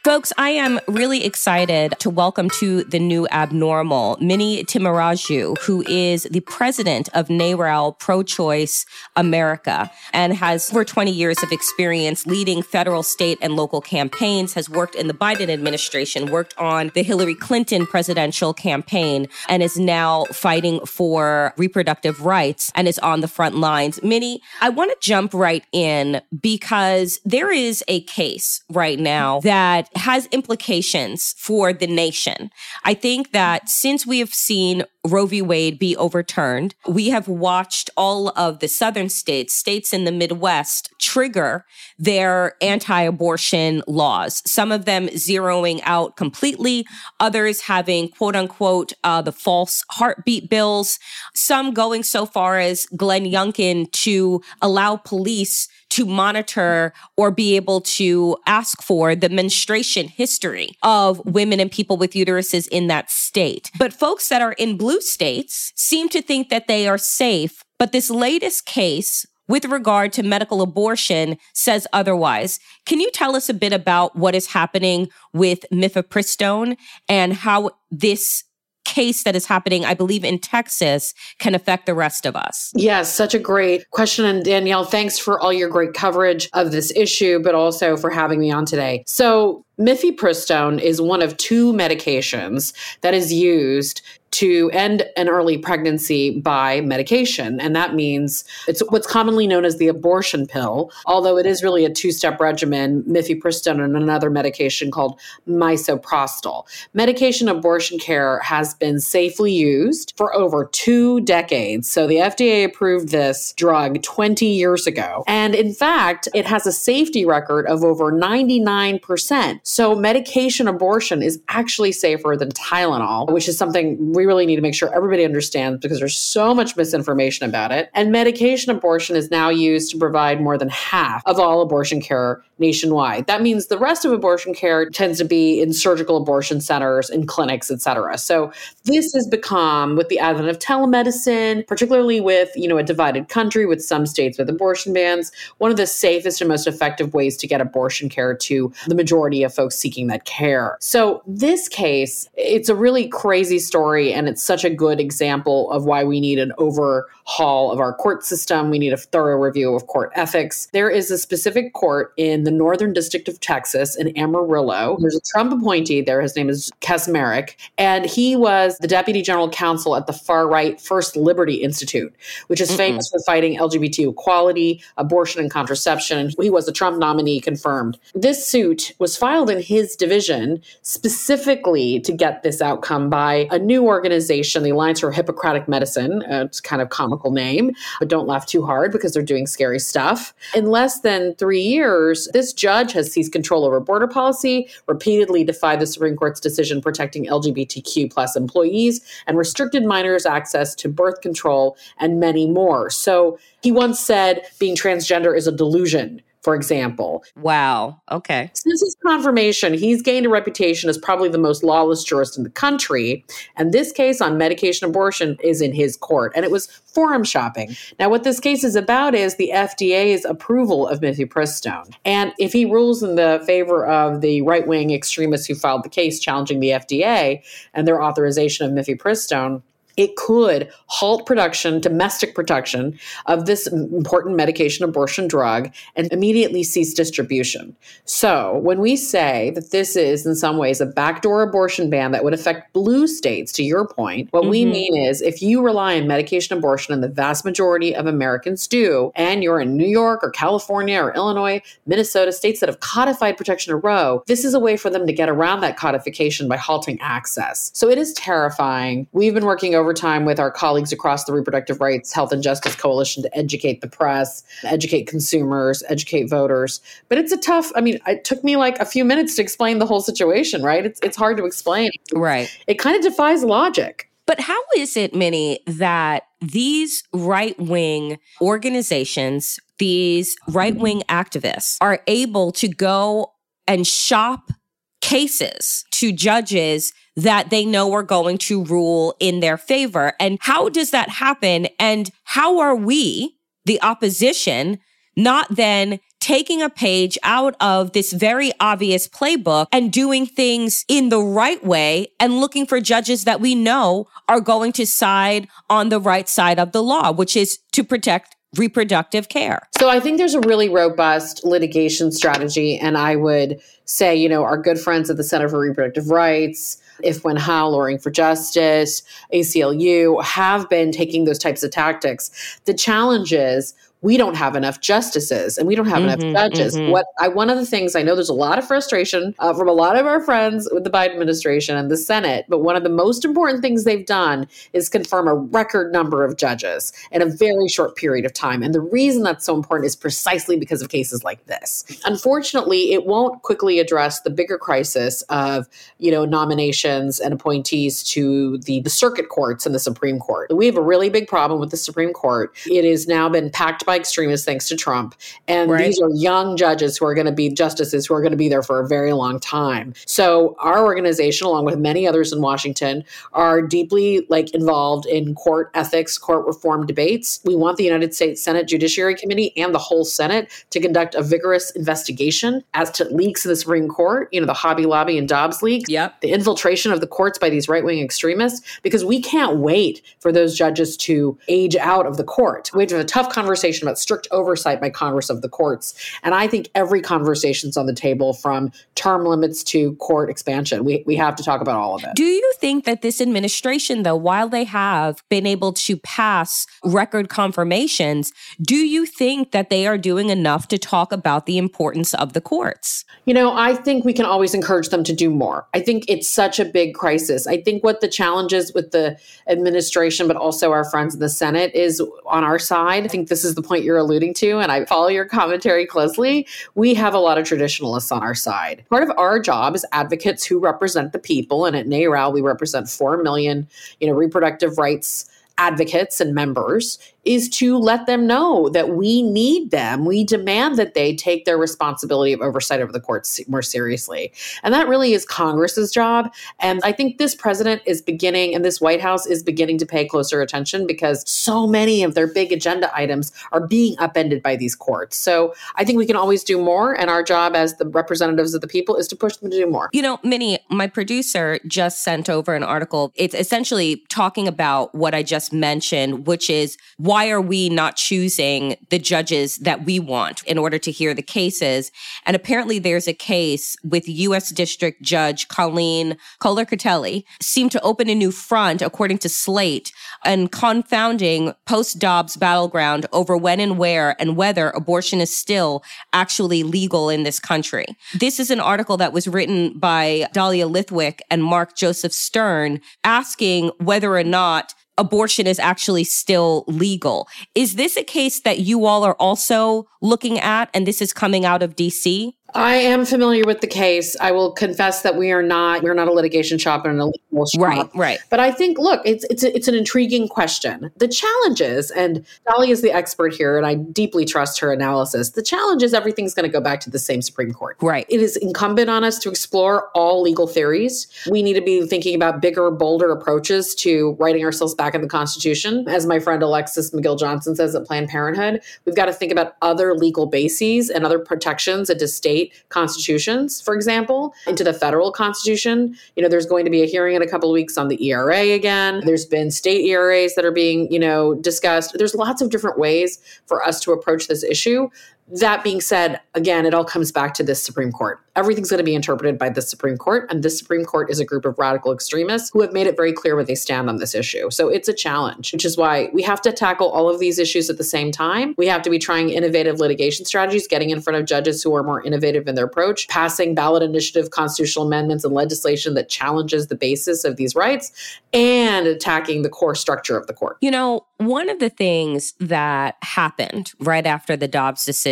[0.05, 6.25] Folks, I am really excited to welcome to the new abnormal Mini Timmaraju, who is
[6.25, 8.85] the president of NARAL Pro Choice
[9.15, 14.69] America and has over 20 years of experience leading federal, state, and local campaigns, has
[14.69, 20.25] worked in the Biden administration, worked on the Hillary Clinton presidential campaign, and is now
[20.33, 24.03] fighting for reproductive rights and is on the front lines.
[24.03, 29.91] Mini, I want to jump right in because there is a case right now that
[29.97, 32.51] has implications for the nation.
[32.85, 35.43] I think that since we have seen Roe v.
[35.43, 36.75] Wade be overturned.
[36.87, 41.65] We have watched all of the southern states, states in the Midwest, trigger
[41.99, 44.43] their anti abortion laws.
[44.47, 46.87] Some of them zeroing out completely,
[47.19, 51.01] others having quote unquote uh, the false heartbeat bills,
[51.35, 57.83] some going so far as Glenn Youngkin to allow police to monitor or be able
[57.83, 63.71] to ask for the menstruation history of women and people with uteruses in that state.
[63.79, 67.63] But folks that are in blue states seem to think that they are safe.
[67.79, 72.61] But this latest case with regard to medical abortion says otherwise.
[72.87, 76.77] Can you tell us a bit about what is happening with mifepristone
[77.09, 78.45] and how this
[78.85, 82.73] case that is happening, I believe, in Texas can affect the rest of us?
[82.75, 84.25] Yes, such a great question.
[84.25, 88.41] And Danielle, thanks for all your great coverage of this issue, but also for having
[88.41, 89.05] me on today.
[89.07, 96.41] So, mifepristone is one of two medications that is used to end an early pregnancy
[96.41, 97.61] by medication.
[97.61, 101.85] And that means it's what's commonly known as the abortion pill, although it is really
[101.85, 106.65] a two step regimen mifepristone and another medication called misoprostol.
[106.95, 111.91] Medication abortion care has been safely used for over two decades.
[111.91, 115.25] So the FDA approved this drug 20 years ago.
[115.27, 119.62] And in fact, it has a safety record of over 99%.
[119.65, 124.63] So medication abortion is actually safer than Tylenol, which is something we really need to
[124.63, 127.89] make sure everybody understands because there's so much misinformation about it.
[127.95, 132.43] And medication abortion is now used to provide more than half of all abortion care
[132.59, 133.27] nationwide.
[133.27, 137.27] That means the rest of abortion care tends to be in surgical abortion centers, in
[137.27, 138.19] clinics, et cetera.
[138.19, 138.53] So
[138.85, 143.67] this has become, with the advent of telemedicine, particularly with you know a divided country
[143.67, 147.47] with some states with abortion bans, one of the safest and most effective ways to
[147.47, 150.77] get abortion care to the majority of folks seeking that care.
[150.81, 155.85] So this case, it's a really crazy story, and it's such a good example of
[155.85, 158.71] why we need an overhaul of our court system.
[158.71, 160.69] We need a thorough review of court ethics.
[160.73, 164.97] There is a specific court in the Northern District of Texas in Amarillo.
[165.01, 166.21] There's a Trump appointee there.
[166.21, 170.81] His name is Kacsmaryk, and he was the deputy general counsel at the far right
[170.81, 172.15] First Liberty Institute,
[172.47, 172.77] which is Mm-mm.
[172.77, 176.19] famous for fighting LGBT equality, abortion, and contraception.
[176.19, 177.99] And he was a Trump nominee confirmed.
[178.15, 183.85] This suit was filed in his division specifically to get this outcome by a new
[183.85, 186.23] organization, the Alliance for Hippocratic Medicine.
[186.23, 189.79] Uh, it's kind of comical name, but don't laugh too hard because they're doing scary
[189.79, 190.35] stuff.
[190.55, 195.81] In less than three years, this judge has seized control over border policy, repeatedly defied
[195.81, 201.77] the Supreme Court's decision protecting LGBTQ plus employees, and restricted minors' access to birth control,
[201.99, 202.91] and many more.
[202.91, 207.25] So he once said being transgender is a delusion for example.
[207.37, 208.01] Wow.
[208.11, 208.51] Okay.
[208.53, 212.51] Since his confirmation, he's gained a reputation as probably the most lawless jurist in the
[212.51, 213.25] country.
[213.57, 216.33] And this case on medication abortion is in his court.
[216.35, 217.75] And it was forum shopping.
[217.99, 221.95] Now, what this case is about is the FDA's approval of mifepristone.
[222.05, 225.89] And if he rules in the favor of the right wing extremists who filed the
[225.89, 229.63] case challenging the FDA and their authorization of mifepristone,
[229.97, 236.95] it could halt production, domestic production of this important medication abortion drug and immediately cease
[236.95, 237.77] distribution.
[238.05, 242.25] So, when we say that this is in some ways a backdoor abortion ban that
[242.25, 244.51] would affect blue states, to your point, what mm-hmm.
[244.51, 248.67] we mean is if you rely on medication abortion, and the vast majority of Americans
[248.67, 253.37] do, and you're in New York or California or Illinois, Minnesota, states that have codified
[253.37, 256.57] protection of Roe, this is a way for them to get around that codification by
[256.57, 257.71] halting access.
[257.75, 259.07] So, it is terrifying.
[259.13, 263.25] We've been working overtime with our colleagues across the Reproductive Rights Health and Justice Coalition
[263.25, 266.81] to educate the press, educate consumers, educate voters.
[267.09, 269.81] But it's a tough, I mean, it took me like a few minutes to explain
[269.81, 270.87] the whole situation, right?
[270.87, 271.91] It's, it's hard to explain.
[272.15, 272.49] Right.
[272.69, 274.09] It kind of defies logic.
[274.25, 282.01] But how is it, Mini, that these right wing organizations, these right wing activists are
[282.07, 283.33] able to go
[283.67, 284.53] and shop
[285.01, 290.15] cases to judges that they know are going to rule in their favor.
[290.19, 291.69] And how does that happen?
[291.79, 294.79] And how are we, the opposition,
[295.17, 301.09] not then taking a page out of this very obvious playbook and doing things in
[301.09, 305.89] the right way and looking for judges that we know are going to side on
[305.89, 309.69] the right side of the law, which is to protect reproductive care.
[309.79, 312.79] So I think there's a really robust litigation strategy.
[312.79, 316.82] And I would say, you know, our good friends at the Center for Reproductive Rights,
[317.03, 322.61] if when how for justice aclu have been taking those types of tactics.
[322.65, 326.77] The challenge is we don't have enough justices and we don't have Mhm, enough judges.
[326.77, 326.91] mhm.
[326.91, 329.69] What I one of the things I know there's a lot of frustration uh, from
[329.69, 332.83] a lot of our friends with the Biden administration and the Senate, but one of
[332.83, 337.27] the most important things they've done is confirm a record number of judges in a
[337.27, 338.63] very short period of time.
[338.63, 341.85] And the reason that's so important is precisely because of cases like this.
[342.05, 348.59] Unfortunately, it won't quickly address the bigger crisis of, you know, nominations and appointees to
[348.59, 350.51] the, the circuit courts and the Supreme Court.
[350.55, 352.55] We have a really big problem with the Supreme Court.
[352.67, 355.15] It has now been packed by extremists thanks to Trump.
[355.49, 355.87] And Right.
[355.87, 358.49] these are young judges who are going to be justices who are going to be
[358.49, 359.95] there for a very long time.
[360.07, 365.71] So our organization, along with many others in Washington, are deeply like involved in court
[365.75, 367.41] ethics, court reform debates.
[367.45, 371.23] We want the United States Senate Judiciary Committee and the whole Senate to conduct a
[371.23, 375.29] vigorous investigation as to leaks in the Supreme Court, you know, the Hobby Lobby and
[375.29, 376.21] Dobbs leaks, Yep.
[376.21, 380.33] the infiltration of the courts by these right wing extremists, because we can't wait for
[380.33, 382.71] those judges to age out of the court.
[382.75, 385.95] We have to have a tough conversation about strict oversight by Congress of the courts.
[386.23, 390.85] And I think every conversation's on the table from term limits to court expansion.
[390.85, 392.11] We, we have to talk about all of it.
[392.15, 397.29] Do you think that this administration, though, while they have been able to pass record
[397.29, 402.33] confirmations, do you think that they are doing enough to talk about the importance of
[402.33, 403.05] the courts?
[403.25, 405.67] You know, I think we can always encourage them to do more.
[405.75, 407.47] I think it's such a big crisis.
[407.47, 409.19] I think what the challenge is with the
[409.49, 413.05] administration, but also our friends in the Senate, is on our side.
[413.05, 416.47] I think this is the point you're alluding to, and I follow your commentary closely.
[416.75, 418.85] We have a lot of traditionalists on our side.
[418.91, 422.91] Part of our job is advocates who represent the people, and at NARAL, we represent
[422.91, 423.67] 4 million,
[423.99, 429.71] you know, reproductive rights advocates and members is to let them know that we need
[429.71, 430.05] them.
[430.05, 434.33] We demand that they take their responsibility of oversight over the courts more seriously.
[434.65, 436.33] And that really is Congress's job.
[436.59, 440.05] And I think this president is beginning, and this White House is beginning to pay
[440.05, 444.75] closer attention because so many of their big agenda items are being upended by these
[444.75, 445.17] courts.
[445.17, 446.99] So I think we can always do more.
[446.99, 449.67] And our job as the representatives of the people is to push them to do
[449.71, 449.91] more.
[449.93, 453.13] You know, Mini, my producer just sent over an article.
[453.15, 458.77] It's essentially talking about what I just mentioned, which is why are we not choosing
[458.91, 461.91] the judges that we want in order to hear the cases?
[462.27, 464.51] And apparently there's a case with U.S.
[464.51, 469.91] District Judge Colleen Kollar-Kotelly seemed to open a new front, according to Slate,
[470.25, 477.09] and confounding post-Dobbs battleground over when and where and whether abortion is still actually legal
[477.09, 477.87] in this country.
[478.15, 483.71] This is an article that was written by Dahlia Lithwick and Mark Joseph Stern asking
[483.79, 487.29] whether or not abortion is actually still legal.
[487.55, 491.45] Is this a case that you all are also looking at and this is coming
[491.45, 492.33] out of DC?
[492.55, 494.17] I am familiar with the case.
[494.21, 497.47] I will confess that we are not we're not a litigation shop and a legal
[497.47, 497.61] shop.
[497.61, 498.19] Right, right.
[498.31, 500.91] But I think look, it's it's a, it's an intriguing question.
[500.97, 505.31] The challenge is, and Dahlia is the expert here, and I deeply trust her analysis.
[505.31, 507.77] The challenge is everything's going to go back to the same Supreme Court.
[507.81, 508.07] Right.
[508.09, 511.09] It is incumbent on us to explore all legal theories.
[511.31, 515.09] We need to be thinking about bigger, bolder approaches to writing ourselves back in the
[515.09, 515.89] Constitution.
[515.89, 519.57] As my friend Alexis McGill Johnson says at Planned Parenthood, we've got to think about
[519.63, 522.07] other legal bases and other protections into
[522.43, 525.97] state constitutions, for example, into the federal constitution.
[526.17, 528.03] You know, there's going to be a hearing in a couple of weeks on the
[528.09, 529.03] ERA again.
[529.05, 531.97] There's been state ERAs that are being, you know, discussed.
[531.99, 534.89] There's lots of different ways for us to approach this issue.
[535.29, 538.21] That being said, again, it all comes back to this Supreme Court.
[538.35, 541.25] Everything's going to be interpreted by the Supreme Court, and this Supreme Court is a
[541.25, 544.15] group of radical extremists who have made it very clear where they stand on this
[544.15, 544.51] issue.
[544.51, 547.69] So it's a challenge, which is why we have to tackle all of these issues
[547.69, 548.55] at the same time.
[548.57, 551.83] We have to be trying innovative litigation strategies, getting in front of judges who are
[551.83, 556.75] more innovative in their approach, passing ballot initiative constitutional amendments and legislation that challenges the
[556.75, 557.93] basis of these rights,
[558.33, 560.57] and attacking the core structure of the court.
[560.63, 565.12] You know, one of the things that happened right after the Dobbs decision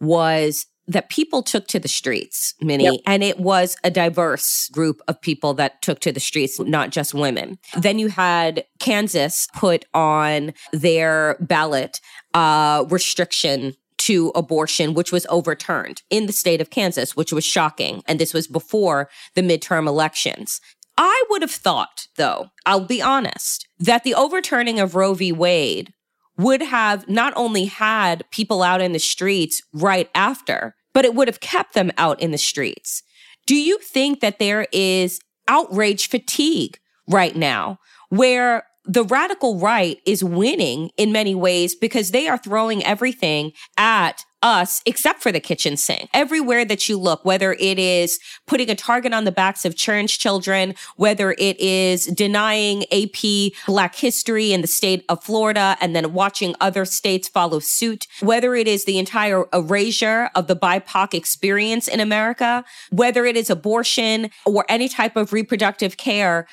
[0.00, 2.94] was that people took to the streets, Mini, Yep.
[3.06, 7.14] and it was a diverse group of people that took to the streets, not just
[7.14, 7.58] women.
[7.76, 12.00] Then you had Kansas put on their ballot
[12.34, 18.02] uh, restriction to abortion, which was overturned in the state of Kansas, which was shocking.
[18.08, 20.60] And this was before the midterm elections.
[20.98, 25.30] I would have thought, though, I'll be honest, that the overturning of Roe v.
[25.32, 25.92] Wade
[26.40, 31.28] would have not only had people out in the streets right after, but it would
[31.28, 33.02] have kept them out in the streets.
[33.46, 40.24] Do you think that there is outrage fatigue right now where the radical right is
[40.24, 45.76] winning in many ways because they are throwing everything at us except for the kitchen
[45.76, 46.08] sink.
[46.14, 50.12] Everywhere that you look, whether it is putting a target on the backs of trans
[50.16, 56.12] children, whether it is denying AP Black history in the state of Florida and then
[56.12, 61.88] watching other states follow suit, whether it is the entire erasure of the BIPOC experience
[61.88, 66.46] in America, whether it is abortion or any type of reproductive care,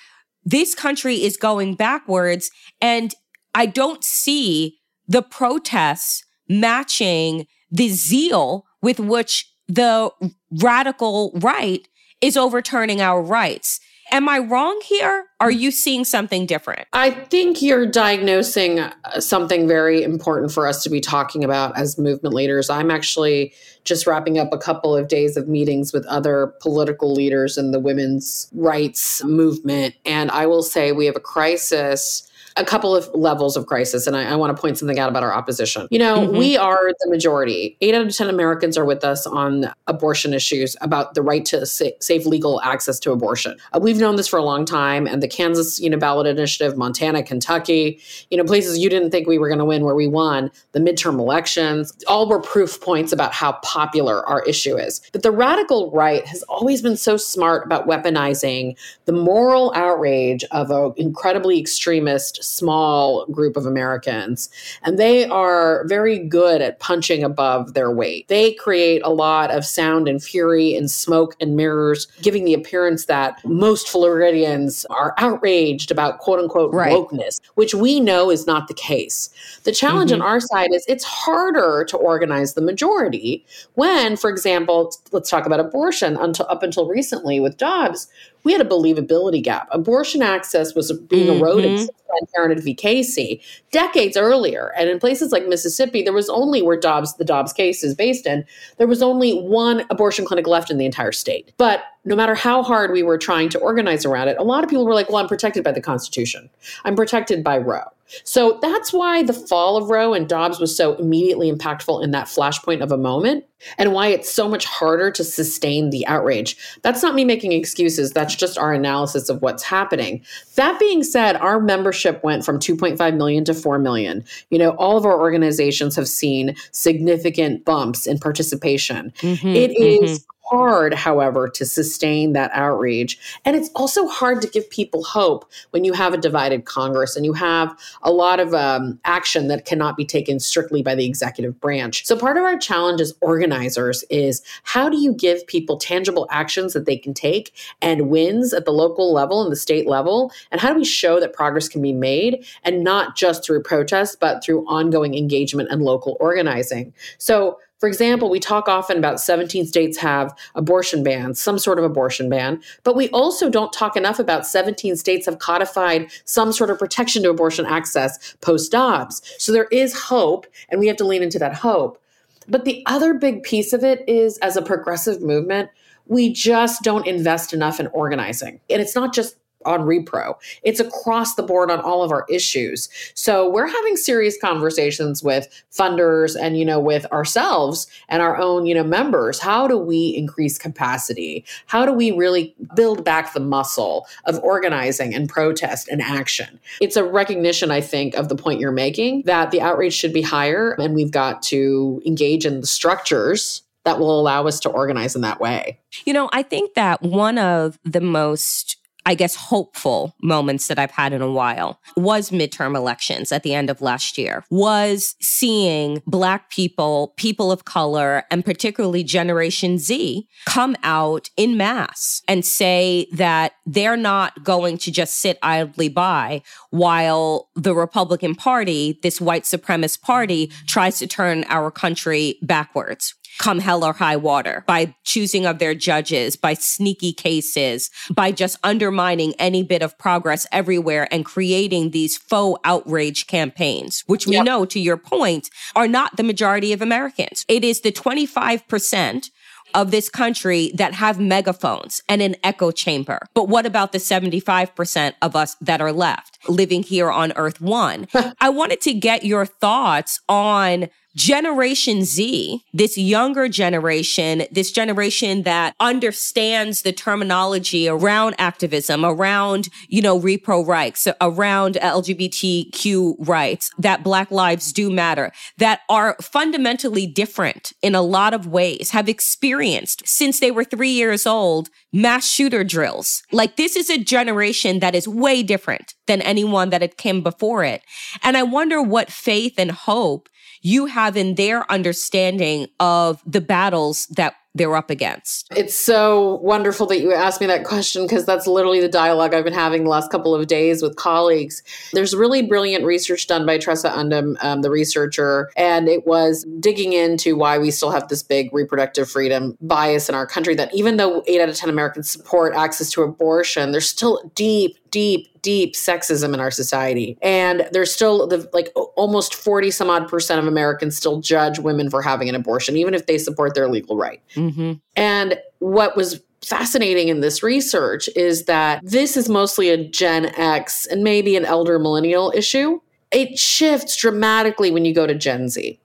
[0.43, 2.51] this country is going backwards.
[2.81, 3.13] And
[3.53, 10.11] I don't see the protests matching the zeal with which the
[10.51, 11.87] radical right
[12.21, 13.79] is overturning our rights.
[14.09, 15.25] Am I wrong here?
[15.41, 16.87] Are you seeing something different?
[16.93, 21.97] I think you're diagnosing uh, something very important for us to be talking about as
[21.97, 22.69] movement leaders.
[22.69, 23.53] I'm actually
[23.83, 27.79] just wrapping up a couple of days of meetings with other political leaders in the
[27.79, 29.95] women's rights movement.
[30.05, 34.17] And I will say we have a crisis a couple of levels of crisis, and
[34.17, 35.87] I, I want to point something out about our opposition.
[35.91, 36.37] You know, mm-hmm.
[36.37, 37.77] we are the majority.
[37.81, 41.65] Eight out of 10 Americans are with us on abortion issues about the right to
[41.65, 43.57] sa- safe legal access to abortion.
[43.73, 46.77] Uh, we've known this for a long time, and the Kansas, you know, ballot initiative,
[46.77, 47.99] Montana, Kentucky,
[48.29, 50.79] you know, places you didn't think we were going to win where we won, the
[50.79, 55.01] midterm elections, all were proof points about how popular our issue is.
[55.11, 60.71] But the radical right has always been so smart about weaponizing the moral outrage of
[60.71, 64.49] an incredibly extremist small group of Americans.
[64.83, 68.27] And they are very good at punching above their weight.
[68.27, 73.05] They create a lot of sound and fury and smoke and mirrors, giving the appearance
[73.05, 76.93] that most Floridians are outraged about quote unquote right.
[76.93, 79.29] wokeness, which we know is not the case.
[79.63, 80.21] The challenge mm-hmm.
[80.21, 83.45] on our side is it's harder to organize the majority
[83.75, 88.07] when, for example, let's talk about abortion until up until recently with Dobbs,
[88.47, 89.67] we had a believability gap.
[89.71, 91.43] Abortion access was being mm-hmm.
[91.43, 92.73] eroded Planned Parenthood v.
[92.73, 93.41] Casey
[93.71, 94.71] decades earlier.
[94.77, 98.25] And in places like Mississippi, there was only where Dobbs, the Dobbs case is based
[98.25, 98.45] in,
[98.77, 101.51] there was only one abortion clinic left in the entire state.
[101.57, 104.69] But no matter how hard we were trying to organize around it, a lot of
[104.69, 106.49] people were like, well, I'm protected by the Constitution.
[106.85, 107.83] I'm protected by Roe.
[108.23, 112.27] So that's why the fall of Roe and Dobbs was so immediately impactful in that
[112.27, 113.45] flashpoint of a moment
[113.77, 116.57] and why it's so much harder to sustain the outrage.
[116.83, 118.11] That's not me making excuses.
[118.11, 120.23] That's just our analysis of what's happening.
[120.55, 124.23] That being said, our membership went from 2.5 million to 4 million.
[124.49, 129.11] You know, all of our organizations have seen significant bumps in participation.
[129.17, 130.05] Mm-hmm, it mm-hmm.
[130.05, 133.19] is hard, however, to sustain that outrage.
[133.45, 137.25] And it's also hard to give people hope when you have a divided Congress and
[137.25, 141.59] you have a lot of um, action that cannot be taken strictly by the executive
[141.59, 142.05] branch.
[142.05, 146.73] So, part of our challenge as organizers is how do you give people tangible actions
[146.73, 150.31] that they can take and wins at the local level and the state level?
[150.51, 154.19] And how do we show that progress can be made and not just through protest,
[154.19, 156.93] but through ongoing engagement and local organizing?
[157.17, 161.85] So, for example, we talk often about 17 states have abortion bans, some sort of
[161.85, 166.69] abortion ban, but we also don't talk enough about 17 states have codified some sort
[166.69, 169.21] of protection to abortion access post Dobbs.
[169.37, 172.01] So there is hope, and we have to lean into that hope.
[172.47, 175.69] But the other big piece of it is as a progressive movement,
[176.07, 178.59] we just don't invest enough in organizing.
[178.69, 179.35] And it's not just
[179.67, 180.35] on repro.
[180.63, 182.89] It's across the board on all of our issues.
[183.13, 188.65] So we're having serious conversations with funders and you know with ourselves and our own
[188.65, 189.39] you know members.
[189.39, 191.45] How do we increase capacity?
[191.67, 196.59] How do we really build back the muscle of organizing and protest and action?
[196.81, 200.21] It's a recognition I think of the point you're making that the outreach should be
[200.21, 205.15] higher and we've got to engage in the structures that will allow us to organize
[205.15, 205.79] in that way.
[206.05, 208.75] You know, I think that one of the most
[209.07, 213.53] I guess, hopeful moments that I've had in a while was midterm elections at the
[213.53, 220.27] end of last year, was seeing Black people, people of color, and particularly Generation Z
[220.45, 226.41] come out in mass and say that they're not going to just sit idly by
[226.71, 233.59] while the Republican Party, this white supremacist party, tries to turn our country backwards come
[233.59, 239.33] hell or high water by choosing of their judges, by sneaky cases, by just undermining
[239.39, 244.45] any bit of progress everywhere and creating these faux outrage campaigns, which we yep.
[244.45, 247.45] know, to your point, are not the majority of Americans.
[247.47, 249.29] It is the 25%
[249.73, 253.19] of this country that have megaphones and an echo chamber.
[253.33, 258.07] But what about the 75% of us that are left living here on Earth One?
[258.39, 265.73] I wanted to get your thoughts on Generation Z, this younger generation, this generation that
[265.79, 274.29] understands the terminology around activism, around, you know, repro rights, around LGBTQ rights, that Black
[274.29, 280.39] lives do matter, that are fundamentally different in a lot of ways, have experienced since
[280.39, 283.23] they were three years old mass shooter drills.
[283.31, 287.63] Like this is a generation that is way different than anyone that had came before
[287.63, 287.81] it.
[288.21, 290.29] And I wonder what faith and hope
[290.61, 295.47] you have in their understanding of the battles that they're up against.
[295.55, 299.43] It's so wonderful that you asked me that question because that's literally the dialogue I've
[299.43, 301.61] been having the last couple of days with colleagues.
[301.93, 306.93] There's really brilliant research done by Tresa Undem, um, the researcher, and it was digging
[306.93, 310.97] into why we still have this big reproductive freedom bias in our country that even
[310.97, 315.75] though eight out of 10 Americans support access to abortion, there's still deep, deep, deep
[315.75, 317.17] sexism in our society.
[317.21, 321.89] And there's still the like almost 40 some odd percent of Americans still judge women
[321.89, 324.21] for having an abortion, even if they support their legal right.
[324.35, 324.46] Mm-hmm.
[324.49, 324.73] Mm-hmm.
[324.95, 330.85] And what was fascinating in this research is that this is mostly a Gen X
[330.85, 332.79] and maybe an elder millennial issue.
[333.11, 335.79] It shifts dramatically when you go to Gen Z.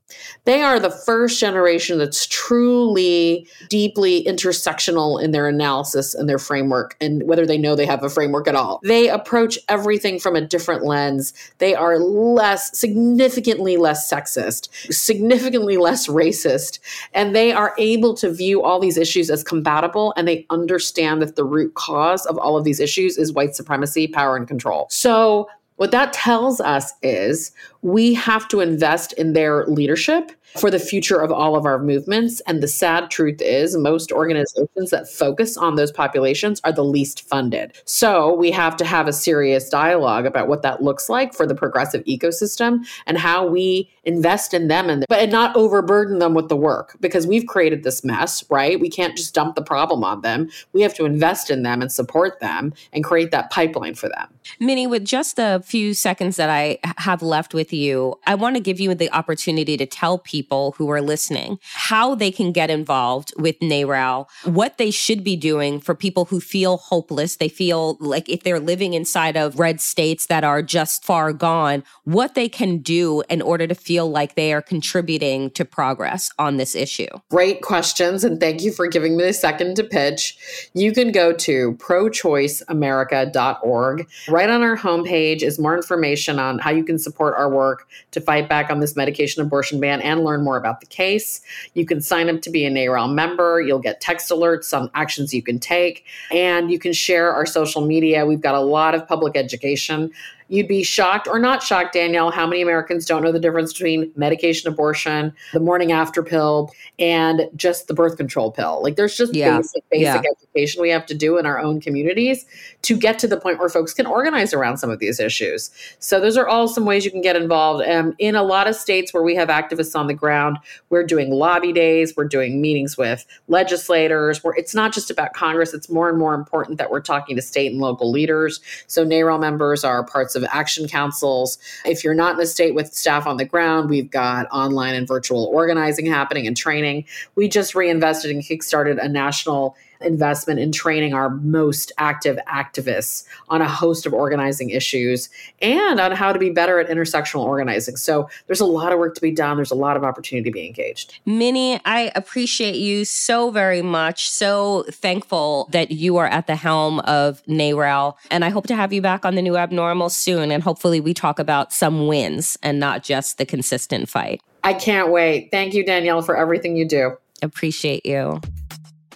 [0.45, 6.97] They are the first generation that's truly deeply intersectional in their analysis and their framework,
[7.01, 8.81] and whether they know they have a framework at all.
[8.83, 11.33] They approach everything from a different lens.
[11.59, 16.79] They are less, significantly less sexist, significantly less racist,
[17.15, 21.37] and they are able to view all these issues as compatible, and they understand that
[21.37, 24.87] the root cause of all of these issues is white supremacy, power, and control.
[24.91, 25.49] So
[25.83, 31.21] what that tells us is we have to invest in their leadership for the future
[31.21, 32.41] of all of our movements.
[32.47, 37.29] And the sad truth is, most organizations that focus on those populations are the least
[37.29, 37.73] funded.
[37.85, 41.55] So we have to have a serious dialogue about what that looks like for the
[41.55, 46.57] progressive ecosystem and how we invest in them and but not overburden them with the
[46.57, 48.81] work because we've created this mess, right?
[48.81, 50.51] We can't just dump the problem on them.
[50.73, 54.29] We have to invest in them and support them and create that pipeline for them.
[54.59, 58.61] Mini, with just a few seconds that I have left with you, I want to
[58.61, 60.42] give you the opportunity to tell people
[60.77, 65.81] who are listening how they can get involved with NARAL, what they should be doing
[65.81, 67.37] for people who feel hopeless.
[67.37, 71.85] They feel like if they're living inside of red states that are just far gone,
[72.05, 76.57] what they can do in order to feel like they are contributing to progress on
[76.57, 77.09] this issue.
[77.31, 78.25] Great questions.
[78.25, 80.37] And thank you for giving me a second to pitch.
[80.75, 84.09] You can go to prochoiceamerica.org.
[84.29, 88.21] Right on our homepage is more information on how you can support our work to
[88.21, 91.41] fight back on this medication abortion ban and learn more about the case.
[91.75, 93.61] You can sign up to be a NARAL member.
[93.61, 97.85] You'll get text alerts on actions you can take, and you can share our social
[97.87, 98.25] media.
[98.25, 100.13] We've got a lot of public education
[100.53, 104.13] You'd be shocked or not shocked, Danielle, how many Americans don't know the difference between
[104.17, 108.83] medication abortion, the morning after pill, and just the birth control pill.
[108.83, 109.57] Like there's just yeah.
[109.57, 110.31] basic, basic yeah.
[110.31, 112.45] education we have to do in our own communities
[112.83, 115.71] to get to the point where folks can organize around some of these issues.
[116.01, 117.89] So those are all some ways you can get involved.
[117.89, 120.59] Um, in a lot of states where we have activists on the ground,
[120.91, 124.45] we're doing lobby days, we're doing meetings with legislators.
[124.45, 127.43] Where it's not just about Congress; it's more and more important that we're talking to
[127.43, 128.61] state and local leaders.
[128.87, 131.59] So NARAL members are parts of of action councils.
[131.85, 135.07] If you're not in a state with staff on the ground, we've got online and
[135.07, 137.05] virtual organizing happening and training.
[137.35, 143.63] We just reinvested and kickstarted a national investment in training our most active activists on
[143.63, 145.29] a host of organizing issues
[145.61, 147.97] and on how to be better at intersectional organizing.
[147.97, 149.57] So there's a lot of work to be done.
[149.57, 151.19] There's a lot of opportunity to be engaged.
[151.27, 154.29] Mini, I appreciate you so very much.
[154.29, 158.17] So thankful that you are at the helm of NARAL.
[158.31, 160.51] And I hope to have you back on the new abnormal soon.
[160.51, 164.41] And hopefully we talk about some wins and not just the consistent fight.
[164.65, 165.49] I can't wait.
[165.51, 167.17] Thank you, Danielle, for everything you do.
[167.43, 168.41] Appreciate you.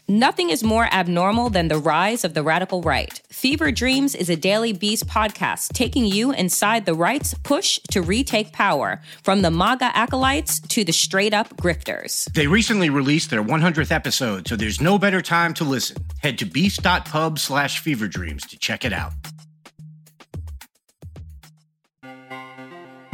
[0.08, 3.20] Nothing is more abnormal than the rise of the radical right.
[3.28, 8.52] Fever Dreams is a Daily Beast podcast taking you inside the right's push to retake
[8.52, 12.32] power, from the MAGA acolytes to the straight up grifters.
[12.34, 15.96] They recently released their 100th episode, so there's no better time to listen.
[16.22, 19.12] Head to beast.pub slash fever dreams to check it out.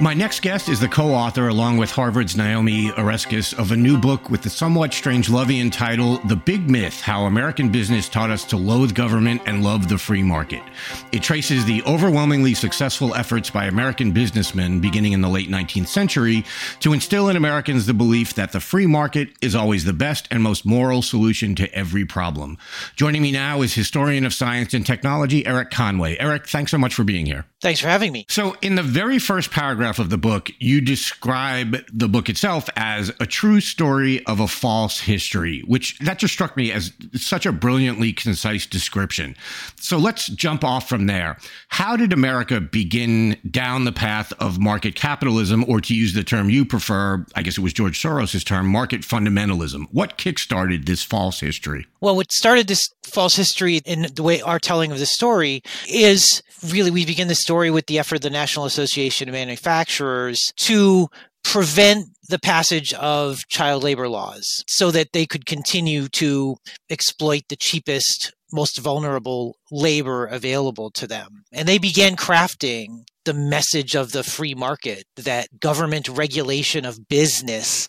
[0.02, 3.96] My next guest is the co author, along with Harvard's Naomi Oreskes, of a new
[3.96, 8.56] book with the somewhat Strangelovian title, The Big Myth How American Business Taught Us to
[8.56, 10.64] Loathe Government and Love the Free Market.
[11.12, 16.44] It traces the overwhelmingly successful efforts by American businessmen beginning in the late 19th century
[16.80, 20.42] to instill in Americans the belief that the free market is always the best and
[20.42, 22.58] most moral solution to every problem.
[22.96, 26.18] Joining me now is historian of science and technology, Erik Conway.
[26.18, 27.46] Erik, thanks so much for being here.
[27.62, 28.26] Thanks for having me.
[28.28, 33.12] So, in the very first paragraph, of the book, you describe the book itself as
[33.20, 37.52] a true story of a false history, which that just struck me as such a
[37.52, 39.36] brilliantly concise description.
[39.76, 41.38] So let's jump off from there.
[41.68, 46.50] How did America begin down the path of market capitalism, or to use the term
[46.50, 49.86] you prefer, I guess it was George Soros' term, market fundamentalism?
[49.92, 51.86] What kickstarted this false history?
[52.00, 56.42] Well, what started this false history in the way our telling of the story is
[56.68, 61.08] really we begin the story with the effort of the National Association of Manufacturers to
[61.44, 66.56] prevent the passage of child labor laws so that they could continue to
[66.88, 71.44] exploit the cheapest most vulnerable labor available to them.
[71.52, 77.88] And they began crafting the message of the free market that government regulation of business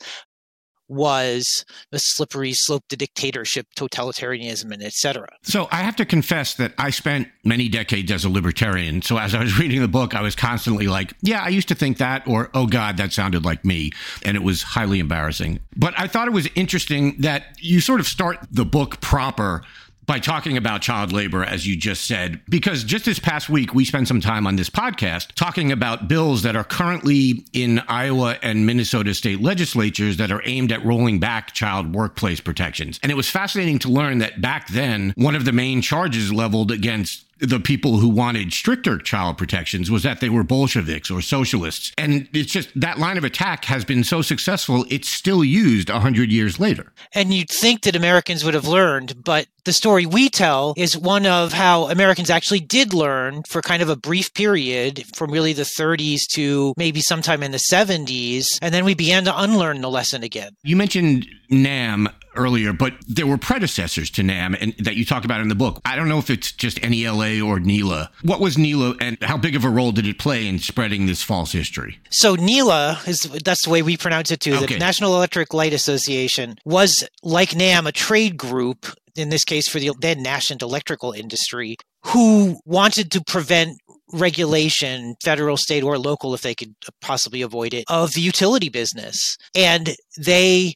[0.88, 5.28] was a slippery slope to dictatorship, totalitarianism, and etc.
[5.42, 9.02] So I have to confess that I spent many decades as a libertarian.
[9.02, 11.76] So as I was reading the book, I was constantly like, yeah, I used to
[11.76, 13.92] think that, or oh God, that sounded like me.
[14.24, 15.60] And it was highly embarrassing.
[15.76, 19.64] But I thought it was interesting that you sort of start the book proper
[20.06, 23.86] by talking about child labor, as you just said, because just this past week, we
[23.86, 28.66] spent some time on this podcast talking about bills that are currently in Iowa and
[28.66, 33.00] Minnesota state legislatures that are aimed at rolling back child workplace protections.
[33.02, 36.72] And it was fascinating to learn that back then, one of the main charges leveled
[36.72, 41.92] against the people who wanted stricter child protections was that they were Bolsheviks or socialists.
[41.98, 46.32] And it's just that line of attack has been so successful, it's still used 100
[46.32, 46.94] years later.
[47.14, 51.26] And you'd think that Americans would have learned, but the story we tell is one
[51.26, 55.64] of how Americans actually did learn for kind of a brief period from really the
[55.64, 58.46] 30s to maybe sometime in the 70s.
[58.62, 60.52] And then we began to unlearn the lesson again.
[60.64, 65.42] You mentioned NAM earlier, but there were predecessors to NAM and that you talk about
[65.42, 65.82] in the book.
[65.86, 68.10] I don't know if it's just NELA or NELA.
[68.22, 71.24] What was NELA and how big of a role did it play in spreading this
[71.24, 72.00] false history?
[72.10, 74.56] So NELA is that's the way we pronounce it too.
[74.56, 74.74] Okay.
[74.74, 79.80] The National Electric Light Association was like NAM a trade group in this case for
[79.80, 83.78] the then nascent electrical industry who wanted to prevent
[84.12, 89.38] regulation, federal, state, or local, if they could possibly avoid it, of the utility business.
[89.56, 90.76] And they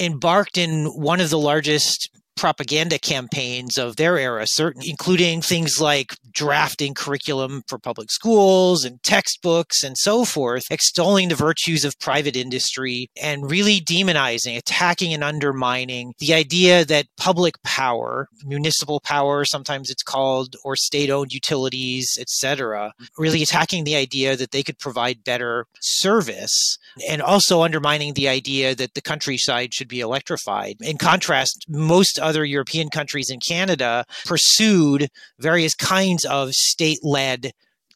[0.00, 2.10] embarked in one of the largest
[2.40, 9.02] propaganda campaigns of their era, certain including things like drafting curriculum for public schools and
[9.02, 15.22] textbooks and so forth, extolling the virtues of private industry and really demonizing, attacking and
[15.22, 22.92] undermining the idea that public power, municipal power, sometimes it's called, or state-owned utilities, etc.,
[23.18, 28.74] really attacking the idea that they could provide better service and also undermining the idea
[28.74, 30.76] that the countryside should be electrified.
[30.80, 35.08] In contrast, most other European countries and Canada pursued
[35.38, 37.52] various kinds of state led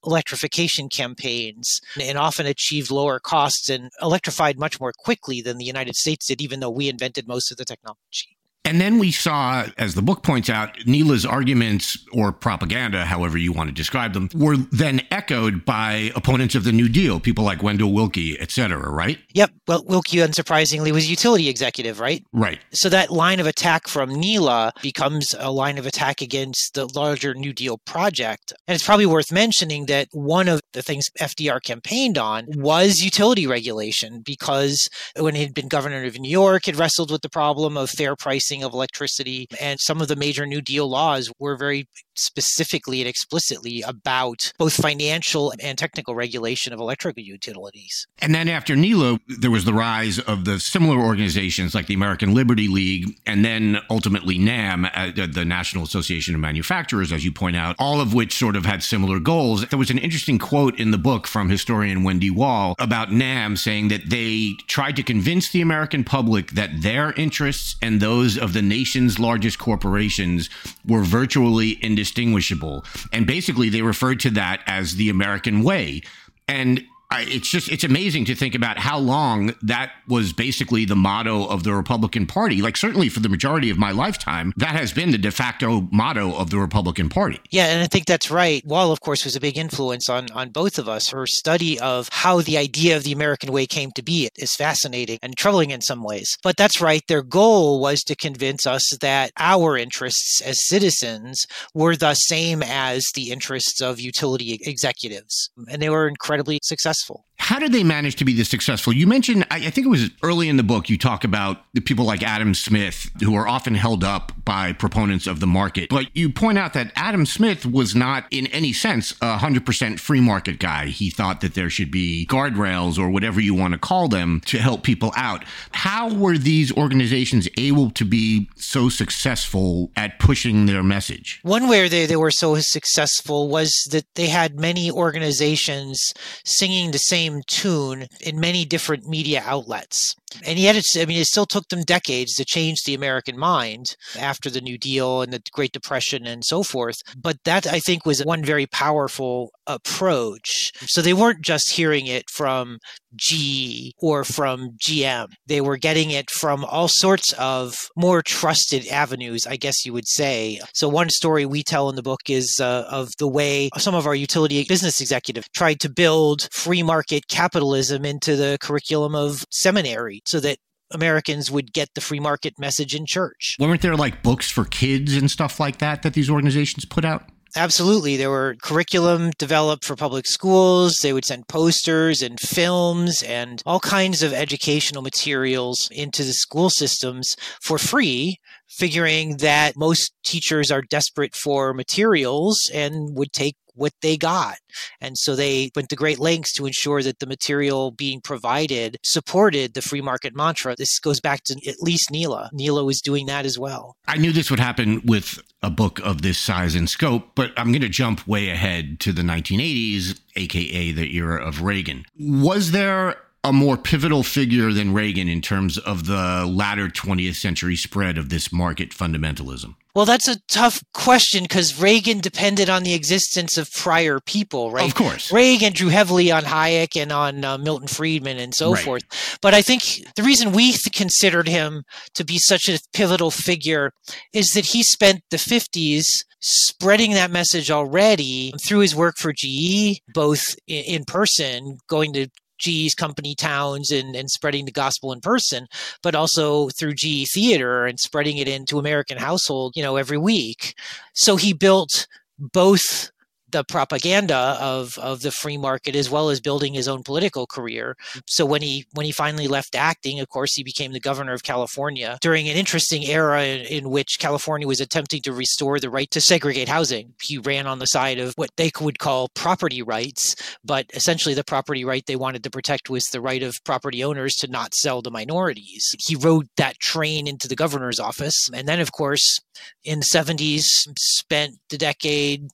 [0.07, 5.97] electrification campaigns and often achieved lower costs and electrified much more quickly than the United
[5.97, 8.37] States did, even though we invented most of the technology.
[8.65, 13.53] And then we saw, as the book points out, NELA's arguments or propaganda, however you
[13.53, 17.63] want to describe them, were then echoed by opponents of the New Deal, people like
[17.63, 19.19] Wendell Willkie, et cetera, right?
[19.35, 19.51] Yep.
[19.69, 22.25] Well, Willkie, unsurprisingly, was a utility executive, right?
[22.33, 22.59] Right.
[22.73, 27.35] So that line of attack from NELA becomes a line of attack against the larger
[27.35, 28.55] New Deal project.
[28.67, 33.47] And it's probably worth mentioning that one of the things FDR campaigned on was utility
[33.47, 34.89] regulation because
[35.19, 38.54] when he'd been governor of New York, had wrestled with the problem of fair pricing
[38.55, 39.47] pricing of electricity.
[39.61, 41.87] And some of the major New Deal laws were very
[42.17, 48.07] specifically and explicitly about both financial and technical regulation of electrical utilities.
[48.21, 52.35] And then after NELA, there was the rise of the similar organizations like the American
[52.35, 57.57] Liberty League and then ultimately NAM, uh, the National Association of Manufacturers, as you point
[57.57, 59.67] out, all of which sort of had similar goals.
[59.67, 63.89] There was an interesting quote in the book from historian Wendy Wall about NAM saying
[63.89, 68.63] that they tried to convince the American public that their interests and those of the
[68.63, 70.51] nation's largest corporations
[70.87, 72.85] were virtually indistinguishable.
[73.11, 76.03] And basically, they referred to that as the American way.
[76.47, 76.85] And
[77.21, 81.63] it's just it's amazing to think about how long that was basically the motto of
[81.63, 82.61] the Republican Party.
[82.63, 86.35] Like certainly for the majority of my lifetime, that has been the de facto motto
[86.35, 87.41] of the Republican Party.
[87.51, 88.65] Yeah, and I think that's right.
[88.67, 91.11] Wall, of course, was a big influence on on both of us.
[91.11, 95.19] Her study of how the idea of the American way came to be is fascinating
[95.23, 96.37] and troubling in some ways.
[96.43, 97.03] But that's right.
[97.07, 103.05] Their goal was to convince us that our interests as citizens were the same as
[103.15, 107.25] the interests of utility executives, and they were incredibly successful successful.
[107.39, 108.93] How did they manage to be this successful?
[108.93, 111.81] You mentioned, I, I think it was early in the book, you talk about the
[111.81, 115.91] people like Adam Smith, who are often held up by proponents of the market.
[115.91, 120.21] But you point out that Adam Smith was not, in any sense, a 100% free
[120.21, 120.87] market guy.
[120.87, 124.59] He thought that there should be guardrails or whatever you want to call them to
[124.59, 125.45] help people out.
[125.73, 131.41] How were these organizations able to be so successful at pushing their message?
[131.43, 136.01] One way they, they were so successful was that they had many organizations
[136.45, 140.15] singing the same tune in many different media outlets.
[140.45, 143.97] And yet, it's, I mean, it still took them decades to change the American mind
[144.19, 146.97] after the New Deal and the Great Depression and so forth.
[147.17, 150.64] But that, I think, was one very powerful approach.
[150.83, 152.79] So they weren't just hearing it from
[153.15, 155.29] G or from GM.
[155.47, 160.09] They were getting it from all sorts of more trusted avenues, I guess you would
[160.09, 160.61] say.
[160.75, 164.07] So one story we tell in the book is uh, of the way some of
[164.07, 170.23] our utility business executives tried to build free market capitalism into the curriculum of seminary
[170.27, 170.59] so that
[170.91, 173.57] Americans would get the free market message in church.
[173.59, 177.29] Weren't there like books for kids and stuff like that that these organizations put out?
[177.57, 178.17] Absolutely.
[178.17, 180.97] There were curriculum developed for public schools.
[181.03, 186.69] They would send posters and films and all kinds of educational materials into the school
[186.69, 188.39] systems for free,
[188.69, 194.57] figuring that most teachers are desperate for materials and would take what they got.
[195.01, 199.75] And so they went to great lengths to ensure that the material being provided supported
[199.75, 200.75] the free market mantra.
[200.77, 202.51] This goes back to at least Nela.
[202.53, 203.97] Nela was doing that as well.
[204.07, 207.73] I knew this would happen with a book of this size and scope, but I'm
[207.73, 212.05] going to jump way ahead to the 1980s, aka the era of Reagan.
[212.19, 217.77] Was there a more pivotal figure than Reagan in terms of the latter 20th century
[217.77, 219.75] spread of this market fundamentalism?
[219.95, 224.89] Well, that's a tough question because Reagan depended on the existence of prior people, right?
[224.89, 225.31] Of course.
[225.33, 228.85] Reagan drew heavily on Hayek and on uh, Milton Friedman and so Right.
[228.85, 229.39] forth.
[229.41, 229.83] But I think
[230.17, 231.85] the reason we th- considered him
[232.15, 233.93] to be such a pivotal figure
[234.33, 236.03] is that he spent the 50s
[236.41, 242.27] spreading that message already through his work for GE, both in person, going to
[242.59, 245.67] GE's company towns and, and spreading the gospel in person,
[246.03, 250.75] but also through GE Theater and spreading it into American household, you know, every week.
[251.15, 252.07] So he built
[252.39, 253.11] both
[253.55, 257.97] the propaganda of, of the free market as well as building his own political career.
[258.15, 258.23] Mm.
[258.27, 261.45] So when he when he finally left acting, of course, he became the governor of
[261.45, 266.11] California during an interesting era in, in which California was attempting to restore the right
[266.11, 267.15] to segregate housing.
[267.23, 270.35] He ran on the side of what they would call property rights,
[270.65, 274.35] but essentially the property right they wanted to protect was the right of property owners
[274.37, 275.95] to not sell to minorities.
[276.05, 278.49] He rode that train into the governor's office.
[278.53, 279.39] And then, of course,
[279.85, 280.65] in the 70s,
[280.99, 282.49] spent the decade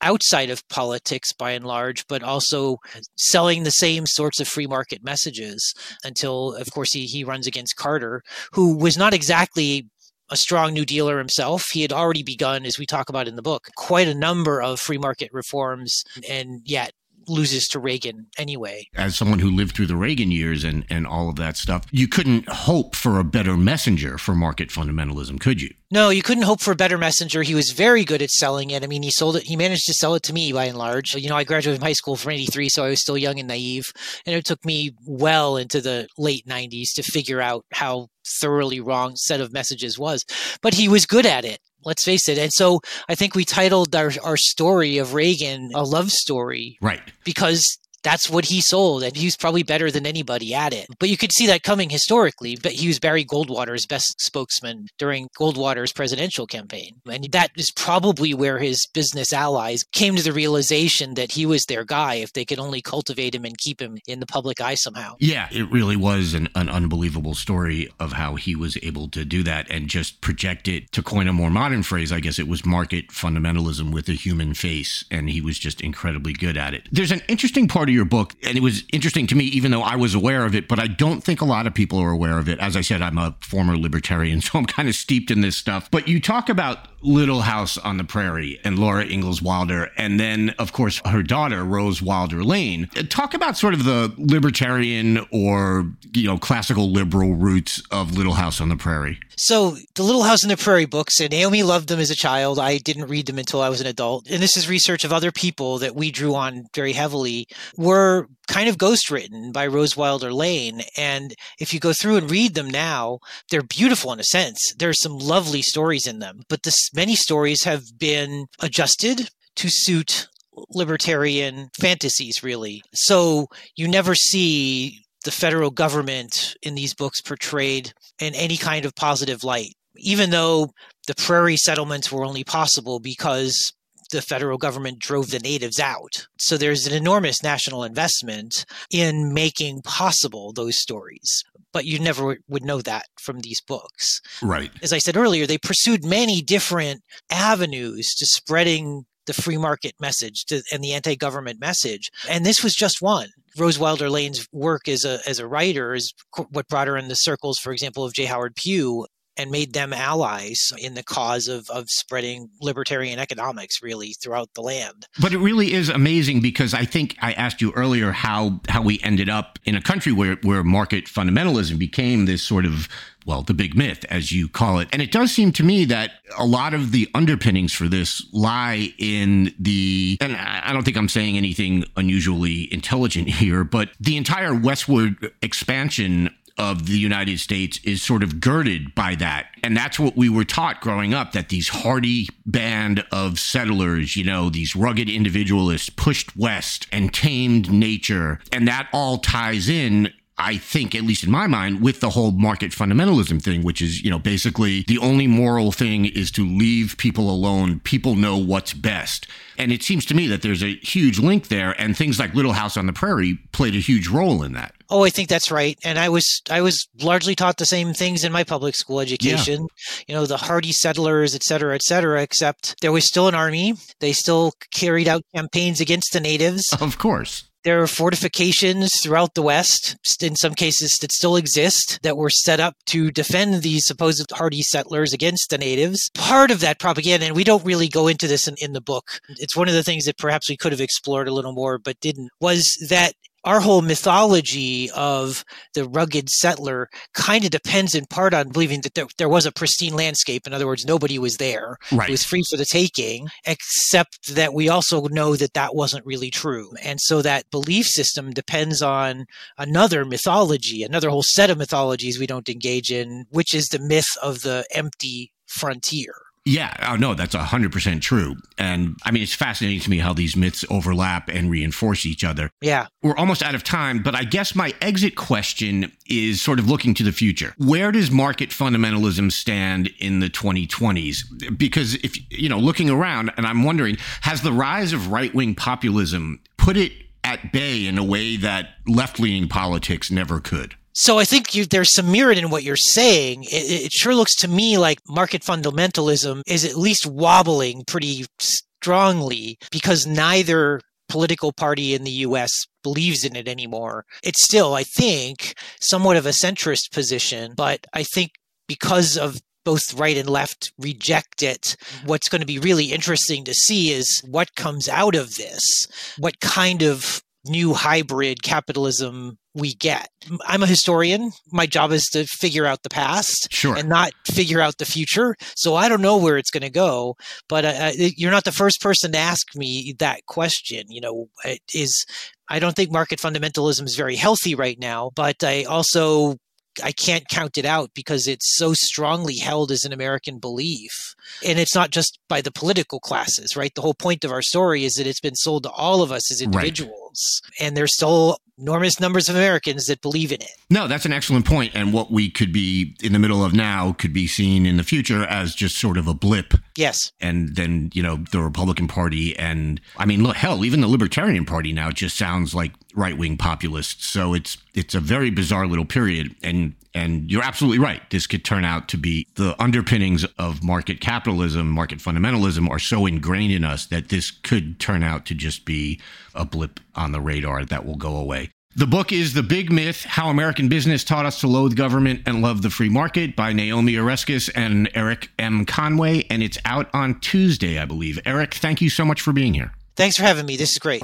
[0.00, 2.78] outside of politics by and large, but also
[3.16, 5.74] selling the same sorts of free market messages
[6.04, 8.22] until, of course, he, he runs against Carter,
[8.52, 9.86] who was not exactly
[10.30, 11.64] a strong new dealer himself.
[11.72, 14.78] He had already begun, as we talk about in the book, quite a number of
[14.78, 16.92] free market reforms, and yet
[17.28, 18.86] loses to Reagan anyway.
[18.94, 22.08] As someone who lived through the Reagan years and, and all of that stuff, you
[22.08, 25.70] couldn't hope for a better messenger for market fundamentalism, could you?
[25.90, 27.42] No, you couldn't hope for a better messenger.
[27.42, 28.84] He was very good at selling it.
[28.84, 29.44] I mean, he sold it.
[29.44, 31.14] He managed to sell it to me by and large.
[31.14, 33.48] You know, I graduated from high school from 83, so I was still young and
[33.48, 33.86] naive.
[34.26, 38.08] And it took me well into the late 90s to figure out how
[38.40, 40.24] thoroughly wrong set of messages was.
[40.62, 41.58] But he was good at it.
[41.84, 42.38] Let's face it.
[42.38, 47.00] And so I think we titled our, our story of Reagan a love story Right.
[47.24, 51.10] because that's what he sold and he was probably better than anybody at it but
[51.10, 55.92] you could see that coming historically but he was barry goldwater's best spokesman during goldwater's
[55.92, 61.32] presidential campaign and that is probably where his business allies came to the realization that
[61.32, 64.26] he was their guy if they could only cultivate him and keep him in the
[64.26, 68.78] public eye somehow Yeah, it really was an, an unbelievable story of how he was
[68.82, 70.90] able to do that and just project it.
[70.92, 74.54] To coin a more modern phrase, I guess it was market fundamentalism with a human
[74.54, 76.88] face, and he was just incredibly good at it.
[76.90, 79.82] There's an interesting part of your book, and it was interesting to me, even though
[79.82, 82.38] I was aware of it, but I don't think a lot of people are aware
[82.38, 82.58] of it.
[82.58, 85.90] As I said, I'm a former libertarian, so I'm kind of steeped in this stuff.
[85.90, 90.50] But you talk about Little House on the Prairie and Laura Ingalls Wilder, and then,
[90.58, 92.88] of course, her daughter, Rose Wilder Lane.
[92.96, 98.34] Uh, talk about sort of the libertarian or, you know, classical liberal roots of Little
[98.34, 99.20] House on the Prairie.
[99.40, 102.58] So the Little House on the Prairie books, and Naomi loved them as a child.
[102.58, 104.28] I didn't read them until I was an adult.
[104.28, 108.68] And this is research of other people that we drew on very heavily, were kind
[108.68, 110.82] of ghostwritten by Rose Wilder Lane.
[110.96, 114.74] And if you go through and read them now, they're beautiful in a sense.
[114.76, 120.26] There's some lovely stories in them, but this, many stories have been adjusted to suit
[120.70, 122.82] libertarian fantasies, really.
[122.92, 128.94] So you never see the federal government in these books portrayed in any kind of
[128.94, 130.70] positive light, even though
[131.06, 133.72] the prairie settlements were only possible because
[134.10, 136.26] the federal government drove the natives out.
[136.38, 141.44] So there's an enormous national investment in making possible those stories.
[141.72, 144.22] But you never would know that from these books.
[144.42, 144.70] Right.
[144.82, 150.44] As I said earlier, they pursued many different avenues to spreading the free market message
[150.46, 152.10] to, and the anti-government message.
[152.28, 153.28] And this was just one.
[153.56, 156.12] Rose Wilder Lane's work as a as a writer is
[156.50, 158.24] what brought her in the circles, for example, of J.
[158.24, 159.06] Howard Pew
[159.38, 164.60] and made them allies in the cause of, of spreading libertarian economics really throughout the
[164.60, 165.06] land.
[165.20, 169.00] But it really is amazing because I think I asked you earlier how how we
[169.02, 172.88] ended up in a country where where market fundamentalism became this sort of
[173.28, 174.88] well, the big myth, as you call it.
[174.90, 178.94] And it does seem to me that a lot of the underpinnings for this lie
[178.96, 184.54] in the, and I don't think I'm saying anything unusually intelligent here, but the entire
[184.54, 189.46] westward expansion of the United States is sort of girded by that.
[189.62, 194.24] And that's what we were taught growing up that these hardy band of settlers, you
[194.24, 198.40] know, these rugged individualists pushed west and tamed nature.
[198.52, 202.30] And that all ties in I think, at least in my mind, with the whole
[202.30, 206.96] market fundamentalism thing, which is, you know, basically the only moral thing is to leave
[206.96, 207.80] people alone.
[207.80, 209.26] People know what's best.
[209.58, 212.52] And it seems to me that there's a huge link there, and things like Little
[212.52, 214.74] House on the Prairie played a huge role in that.
[214.88, 215.76] Oh, I think that's right.
[215.84, 219.62] And I was I was largely taught the same things in my public school education.
[219.62, 220.04] Yeah.
[220.06, 223.74] You know, the hardy settlers, et cetera, et cetera, except there was still an army.
[224.00, 226.62] They still carried out campaigns against the natives.
[226.80, 227.47] Of course.
[227.64, 232.60] There are fortifications throughout the West, in some cases that still exist, that were set
[232.60, 236.10] up to defend these supposed hardy settlers against the natives.
[236.14, 239.20] Part of that propaganda, and we don't really go into this in, in the book,
[239.28, 242.00] it's one of the things that perhaps we could have explored a little more but
[242.00, 243.14] didn't, was that
[243.44, 248.94] our whole mythology of the rugged settler kind of depends in part on believing that
[248.94, 250.46] there, there was a pristine landscape.
[250.46, 251.78] In other words, nobody was there.
[251.92, 252.08] Right.
[252.08, 256.30] It was free for the taking, except that we also know that that wasn't really
[256.30, 256.72] true.
[256.82, 259.26] And so that belief system depends on
[259.56, 264.16] another mythology, another whole set of mythologies we don't engage in, which is the myth
[264.22, 266.14] of the empty frontier.
[266.48, 268.34] Yeah, oh, no, that's 100% true.
[268.56, 272.48] And I mean, it's fascinating to me how these myths overlap and reinforce each other.
[272.62, 272.86] Yeah.
[273.02, 276.94] We're almost out of time, but I guess my exit question is sort of looking
[276.94, 277.52] to the future.
[277.58, 281.58] Where does market fundamentalism stand in the 2020s?
[281.58, 285.54] Because if, you know, looking around, and I'm wondering, has the rise of right wing
[285.54, 286.92] populism put it
[287.24, 290.76] at bay in a way that left leaning politics never could?
[291.00, 293.44] So I think you, there's some merit in what you're saying.
[293.44, 299.58] It, it sure looks to me like market fundamentalism is at least wobbling pretty strongly
[299.70, 302.50] because neither political party in the US
[302.82, 304.06] believes in it anymore.
[304.24, 308.32] It's still, I think, somewhat of a centrist position, but I think
[308.66, 311.76] because of both right and left reject it.
[312.06, 315.86] What's going to be really interesting to see is what comes out of this.
[316.16, 320.08] What kind of new hybrid capitalism we get.
[320.46, 321.32] I'm a historian.
[321.52, 323.76] My job is to figure out the past sure.
[323.76, 325.34] and not figure out the future.
[325.56, 327.16] So I don't know where it's going to go,
[327.48, 330.84] but uh, uh you're not the first person to ask me that question.
[330.88, 331.28] You know,
[331.74, 332.06] is
[332.48, 336.36] I don't think market fundamentalism is very healthy right now, but I also
[336.82, 341.14] I can't count it out because it's so strongly held as an American belief.
[341.46, 343.74] And it's not just by the political classes, right?
[343.74, 346.30] The whole point of our story is that it's been sold to all of us
[346.30, 347.42] as individuals.
[347.60, 347.66] Right.
[347.66, 350.50] And there's still enormous numbers of Americans that believe in it.
[350.70, 351.72] No, that's an excellent point.
[351.74, 354.82] And what we could be in the middle of now could be seen in the
[354.82, 356.54] future as just sort of a blip.
[356.78, 357.10] Yes.
[357.20, 361.44] And then, you know, the Republican Party and I mean, look, hell, even the Libertarian
[361.44, 364.06] Party now just sounds like right wing populists.
[364.06, 366.36] So it's it's a very bizarre little period.
[366.40, 368.08] And and you're absolutely right.
[368.10, 373.06] This could turn out to be the underpinnings of market capitalism, market fundamentalism are so
[373.06, 376.00] ingrained in us that this could turn out to just be
[376.32, 378.50] a blip on the radar that will go away.
[378.78, 382.40] The book is The Big Myth How American Business Taught Us to Loathe Government and
[382.40, 385.66] Love the Free Market by Naomi Oreskes and Erik M.
[385.66, 386.24] Conway.
[386.30, 388.20] And it's out on Tuesday, I believe.
[388.24, 389.72] Erik, thank you so much for being here.
[389.96, 390.56] Thanks for having me.
[390.56, 391.02] This is great.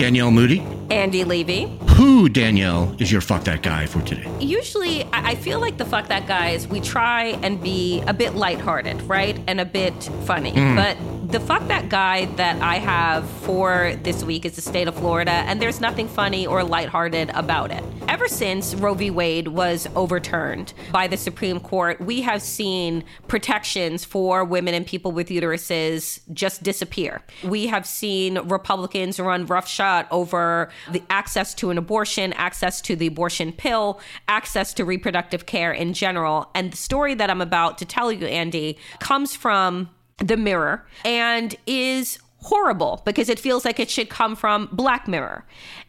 [0.00, 0.66] Danielle Moody.
[0.90, 1.78] Andy Levy.
[1.90, 4.26] Who, Danielle, is your fuck that guy for today?
[4.40, 8.34] Usually, I feel like the fuck that guy is we try and be a bit
[8.34, 9.38] lighthearted, right?
[9.46, 9.92] And a bit
[10.24, 10.52] funny.
[10.52, 10.74] Mm.
[10.74, 14.96] But the fuck that guy that I have for this week is the state of
[14.96, 17.84] Florida, and there's nothing funny or lighthearted about it.
[18.08, 19.10] Ever since Roe v.
[19.10, 25.12] Wade was overturned by the Supreme Court, we have seen protections for women and people
[25.12, 27.22] with uteruses just disappear.
[27.44, 33.06] We have seen Republicans run roughshod over the access to an abortion, access to the
[33.06, 36.50] abortion pill, access to reproductive care in general.
[36.54, 41.56] And the story that I'm about to tell you, Andy, comes from the Mirror and
[41.66, 45.44] is horrible because it feels like it should come from Black Mirror.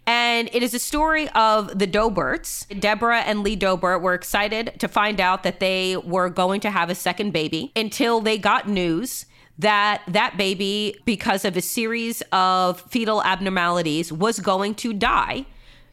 [0.06, 2.68] And it is a story of the Dorberts.
[2.80, 6.90] Deborah and Lee Dorbert were excited to find out that they were going to have
[6.90, 9.26] a second baby until they got news
[9.62, 15.46] that that baby, because of a series of fetal abnormalities, was going to die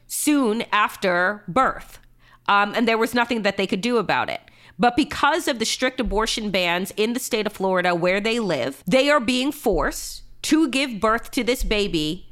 [0.07, 1.99] soon after birth.
[2.47, 4.41] Um, and there was nothing that they could do about it.
[4.79, 8.83] But because of the strict abortion bans in the state of Florida where they live,
[8.87, 12.29] they are being forced to give birth to this baby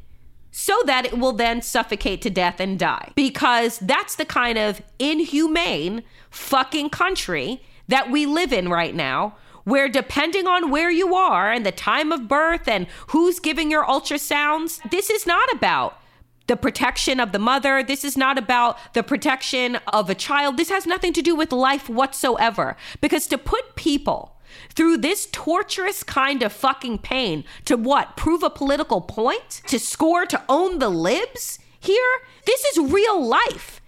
[0.53, 3.13] so that it will then suffocate to death and die.
[3.15, 9.37] Because that's the kind of inhumane fucking country that we live in right now.
[9.67, 13.85] Where, depending on where you are and the time of birth and who's giving your
[13.85, 16.01] ultrasounds, this is not about
[16.47, 17.83] the protection of the mother.
[17.83, 20.57] This is not about the protection of a child.
[20.57, 22.77] This has nothing to do with life whatsoever.
[23.01, 24.37] Because to put people
[24.71, 28.17] through this torturous kind of fucking pain to what?
[28.17, 29.63] Prove a political point?
[29.67, 32.21] To score, to own the libs here?
[32.45, 33.81] This is real life.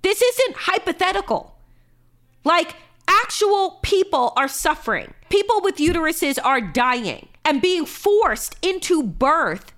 [0.00, 1.58] This isn't hypothetical.
[2.44, 2.76] Like,
[3.08, 5.14] actual people are suffering.
[5.28, 9.72] People with uteruses are dying and being forced into birth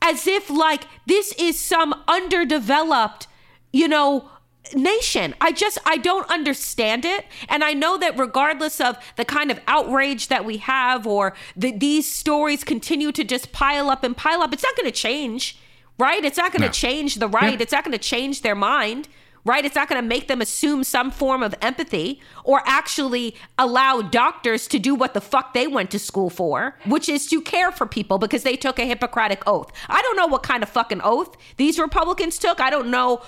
[0.00, 3.28] as if like this is some underdeveloped,
[3.72, 4.28] you know,
[4.74, 5.34] nation.
[5.40, 7.26] I just I don't understand it.
[7.48, 11.80] And I know that regardless of the kind of outrage that we have or that
[11.80, 15.58] these stories continue to just pile up and pile up, it's not going to change,
[15.98, 16.24] right?
[16.24, 16.72] It's not going to no.
[16.72, 17.60] change the right.
[17.60, 19.08] It's not going to change their mind
[19.44, 19.64] right?
[19.64, 24.68] It's not going to make them assume some form of empathy or actually allow doctors
[24.68, 27.86] to do what the fuck they went to school for, which is to care for
[27.86, 29.72] people because they took a Hippocratic oath.
[29.88, 32.60] I don't know what kind of fucking oath these Republicans took.
[32.60, 33.22] I don't know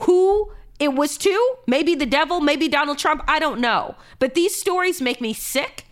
[0.00, 1.54] who it was to.
[1.66, 3.22] Maybe the devil, maybe Donald Trump.
[3.28, 3.96] I don't know.
[4.18, 5.84] But these stories make me sick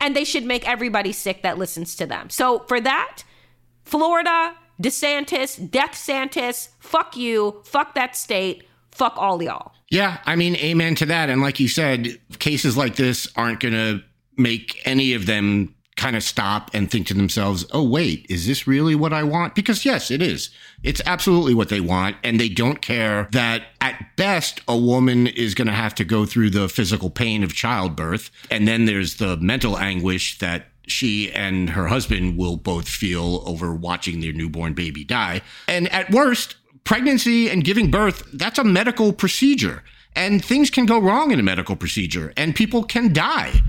[0.00, 2.30] and they should make everybody sick that listens to them.
[2.30, 3.24] So for that,
[3.84, 8.64] Florida, DeSantis, Death Santis, fuck you, fuck that state
[8.96, 9.72] fuck all y'all.
[9.90, 11.30] Yeah, I mean, amen to that.
[11.30, 14.02] And like you said, cases like this aren't going to
[14.36, 18.66] make any of them kind of stop and think to themselves, oh, wait, is this
[18.66, 19.54] really what I want?
[19.54, 20.50] Because yes, it is.
[20.82, 22.16] It's absolutely what they want.
[22.22, 26.26] And they don't care that at best, a woman is going to have to go
[26.26, 28.30] through the physical pain of childbirth.
[28.50, 33.74] And then there's the mental anguish that she and her husband will both feel over
[33.74, 35.40] watching their newborn baby die.
[35.66, 39.82] And at worst, pregnancy and giving birth, that's a medical procedure.
[40.14, 43.60] And things can go wrong in a medical procedure and people can die.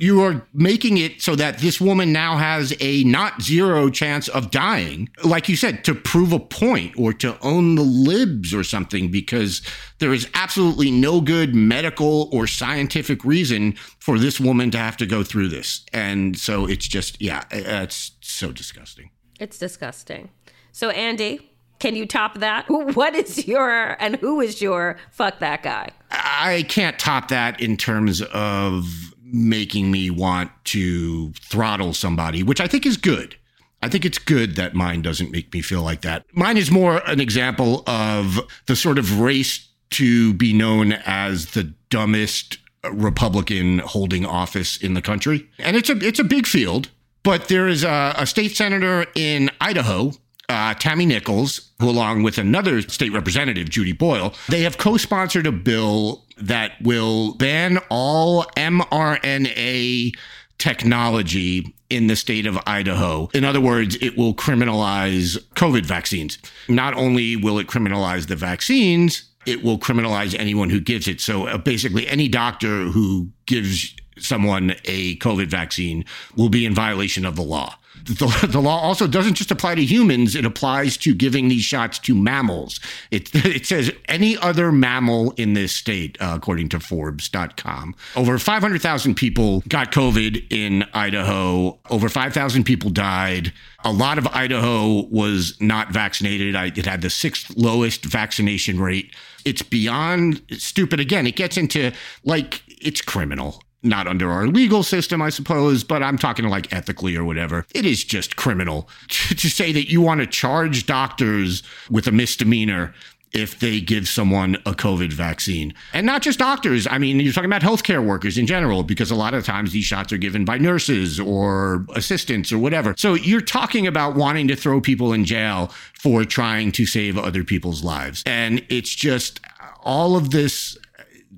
[0.00, 4.50] You are making it so that this woman now has a not zero chance of
[4.50, 9.12] dying, like you said, to prove a point or to own the libs or something,
[9.12, 9.62] because
[10.00, 15.06] there is absolutely no good medical or scientific reason for this woman to have to
[15.06, 15.84] go through this.
[15.92, 19.10] And so it's just, yeah, it's so disgusting.
[19.38, 20.30] It's disgusting.
[20.72, 21.51] So, Andy,
[21.82, 22.66] can you top that?
[22.92, 25.90] What is your and who is your fuck that guy?
[26.10, 28.86] I can't top that in terms of
[29.24, 33.34] making me want to throttle somebody, which I think is good.
[33.82, 36.24] I think it's good that mine doesn't make me feel like that.
[36.32, 41.64] Mine is more an example of the sort of race to be known as the
[41.90, 42.58] dumbest
[42.92, 45.48] Republican holding office in the country.
[45.58, 46.90] And it's a it's a big field,
[47.24, 50.12] but there is a, a state senator in Idaho
[50.52, 55.46] uh, Tammy Nichols, who, along with another state representative, Judy Boyle, they have co sponsored
[55.46, 60.12] a bill that will ban all mRNA
[60.58, 63.28] technology in the state of Idaho.
[63.34, 66.38] In other words, it will criminalize COVID vaccines.
[66.68, 71.20] Not only will it criminalize the vaccines, it will criminalize anyone who gives it.
[71.20, 76.04] So uh, basically, any doctor who gives someone a COVID vaccine
[76.36, 79.84] will be in violation of the law the, the, law also doesn't just apply to
[79.84, 82.80] humans, it applies to giving these shots to mammals.
[83.10, 87.94] It, it says any other mammal in this state, uh, according to Forbes.com.
[88.16, 93.52] Over 500,000 people got COVID in Idaho, over 5,000 people died.
[93.84, 96.54] A lot of Idaho was not vaccinated.
[96.54, 99.14] I, it had the sixth lowest vaccination rate.
[99.44, 101.00] It's beyond stupid.
[101.00, 101.92] Again, it gets into
[102.24, 107.16] like, it's criminal not under our legal system, I suppose, but I'm talking like ethically
[107.16, 107.66] or whatever.
[107.74, 112.94] It is just criminal to say that you want to charge doctors with a misdemeanor
[113.32, 115.72] if they give someone a COVID vaccine.
[115.92, 116.86] And not just doctors.
[116.86, 119.84] I mean, you're talking about healthcare workers in general, because a lot of times these
[119.84, 122.94] shots are given by nurses or assistants or whatever.
[122.96, 125.68] So you're talking about wanting to throw people in jail
[125.98, 128.22] for trying to save other people's lives.
[128.26, 130.76] And it's just uh, all of this,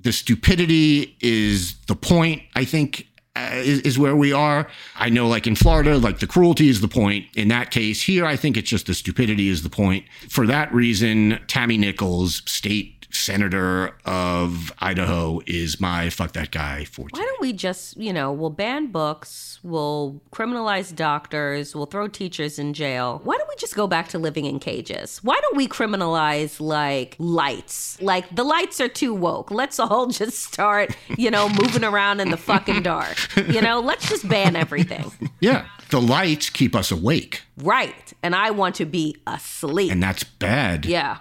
[0.01, 4.67] the stupidity is the point, I think, uh, is, is, where we are.
[4.95, 7.25] I know, like in Florida, like the cruelty is the point.
[7.35, 10.05] In that case, here, I think it's just the stupidity is the point.
[10.29, 17.07] For that reason, Tammy Nichols, state senator of Idaho is my fuck that guy for
[17.11, 22.59] Why don't we just, you know, we'll ban books, we'll criminalize doctors, we'll throw teachers
[22.59, 23.21] in jail.
[23.23, 25.19] Why don't we just go back to living in cages?
[25.23, 28.01] Why don't we criminalize like lights?
[28.01, 29.51] Like the lights are too woke.
[29.51, 33.17] Let's all just start, you know, moving around in the fucking dark.
[33.35, 35.11] You know, let's just ban everything.
[35.41, 35.65] Yeah.
[35.89, 37.43] The lights keep us awake.
[37.57, 38.13] Right.
[38.23, 39.91] And I want to be asleep.
[39.91, 40.85] And that's bad.
[40.85, 41.17] Yeah.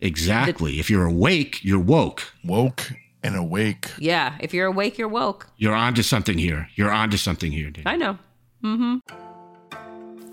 [0.00, 0.72] Exactly.
[0.72, 2.32] The, if you're awake, you're woke.
[2.44, 2.92] Woke
[3.22, 3.90] and awake.
[3.98, 4.36] Yeah.
[4.40, 5.48] If you're awake, you're woke.
[5.56, 6.68] You're onto something here.
[6.74, 7.72] You're onto something here.
[7.84, 8.18] I know.
[8.62, 8.98] Mm-hmm.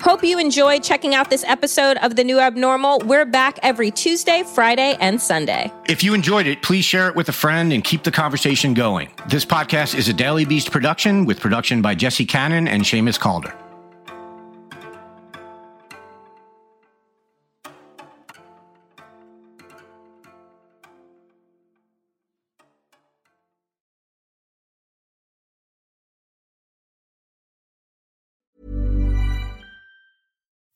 [0.01, 2.99] Hope you enjoyed checking out this episode of The New Abnormal.
[3.05, 5.71] We're back every Tuesday, Friday, and Sunday.
[5.87, 9.09] If you enjoyed it, please share it with a friend and keep the conversation going.
[9.29, 13.55] This podcast is a Daily Beast production with production by Jesse Cannon and Seamus Calder.